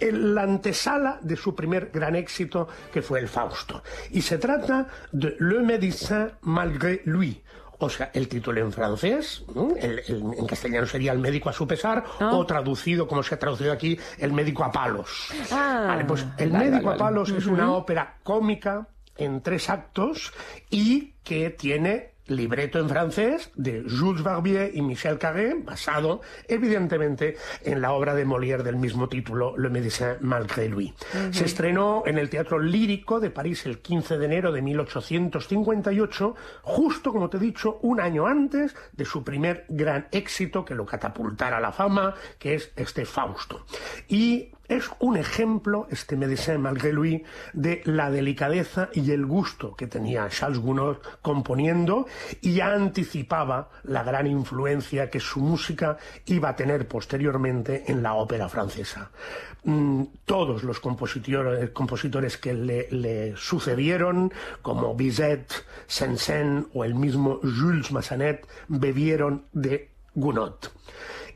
[0.00, 3.82] la antesala de su primer gran éxito, que fue el Fausto.
[4.10, 7.42] Y se trata de Le Médecin malgré lui,
[7.78, 12.34] o sea, el título en francés, en castellano sería El médico a su pesar, ah.
[12.34, 15.30] o traducido, como se ha traducido aquí, El médico a palos.
[15.50, 18.86] Ah, pues El médico a palos es una ópera cómica
[19.20, 20.32] en tres actos
[20.70, 27.80] y que tiene libreto en francés de Jules Barbier y Michel Carré, basado evidentemente en
[27.80, 30.94] la obra de Molière del mismo título, Le Médecin malgré lui.
[31.32, 37.12] Se estrenó en el Teatro Lírico de París el 15 de enero de 1858, justo
[37.12, 41.58] como te he dicho, un año antes de su primer gran éxito que lo catapultara
[41.58, 43.66] a la fama, que es este Fausto.
[44.08, 49.88] Y es un ejemplo, este Médecin malgré lui, de la delicadeza y el gusto que
[49.88, 52.06] tenía Charles Gounod componiendo
[52.40, 58.14] y ya anticipaba la gran influencia que su música iba a tener posteriormente en la
[58.14, 59.10] ópera francesa.
[59.64, 65.52] Mm, todos los compositores, que le, sucedieron, como Bizet,
[65.88, 70.54] Saint-Saëns o el mismo Jules Massenet, bebieron de Gounod.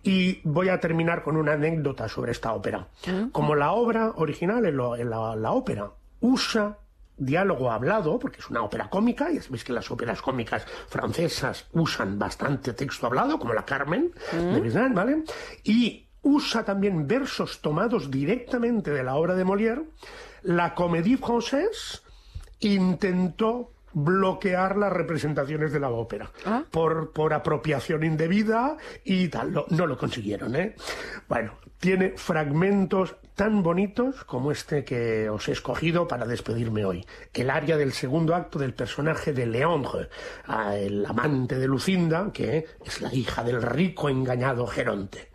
[0.04, 2.86] Y voy a terminar con una anécdota sobre esta ópera.
[3.06, 3.28] Ah.
[3.32, 4.76] Como la obra original en,
[5.10, 5.90] la, ópera
[6.20, 6.78] usa
[7.16, 12.18] diálogo hablado, porque es una ópera cómica, y sabéis que las óperas cómicas francesas usan
[12.18, 15.24] bastante texto hablado, como la Carmen de Bizet, ¿vale?
[15.62, 19.84] Y usa también versos tomados directamente de la obra de Molière,
[20.42, 22.02] la Comédie Française
[22.60, 26.64] intentó bloquear las representaciones de la ópera ah.
[26.70, 29.52] por, por apropiación indebida y tal.
[29.70, 30.74] No, lo consiguieron, ¿eh?
[31.28, 37.04] Bueno, tiene fragmentos tan bonitos como este que os he escogido para despedirme hoy.
[37.32, 40.08] El área del segundo acto del personaje de Leandre,
[40.74, 45.30] el amante de Lucinda, que es la hija del rico engañado Geronte.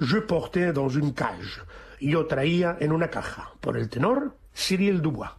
[0.00, 1.62] Je portais dans une cage.
[2.00, 5.30] Yo traía en una caja, por el tenor Cyril Dubois.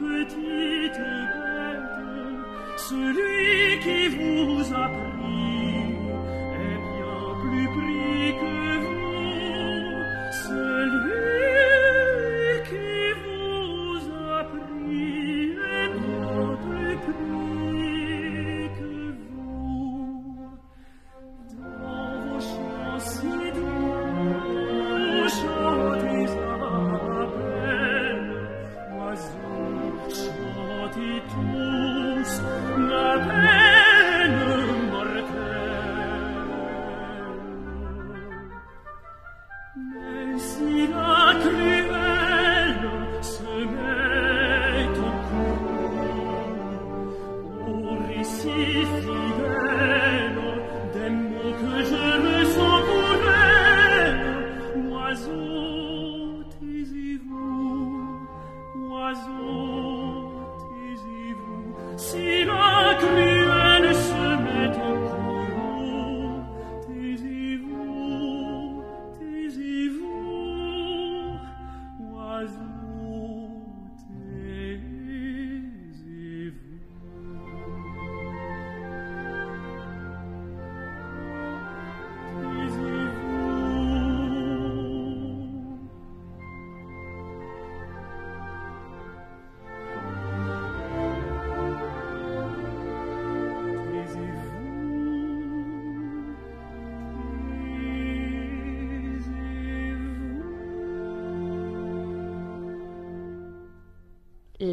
[0.00, 1.98] petite bête,
[2.76, 5.47] celui qui vous a pris.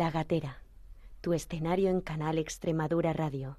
[0.05, 0.59] La Gatera,
[1.21, 3.57] tu escenario en Canal Extremadura Radio.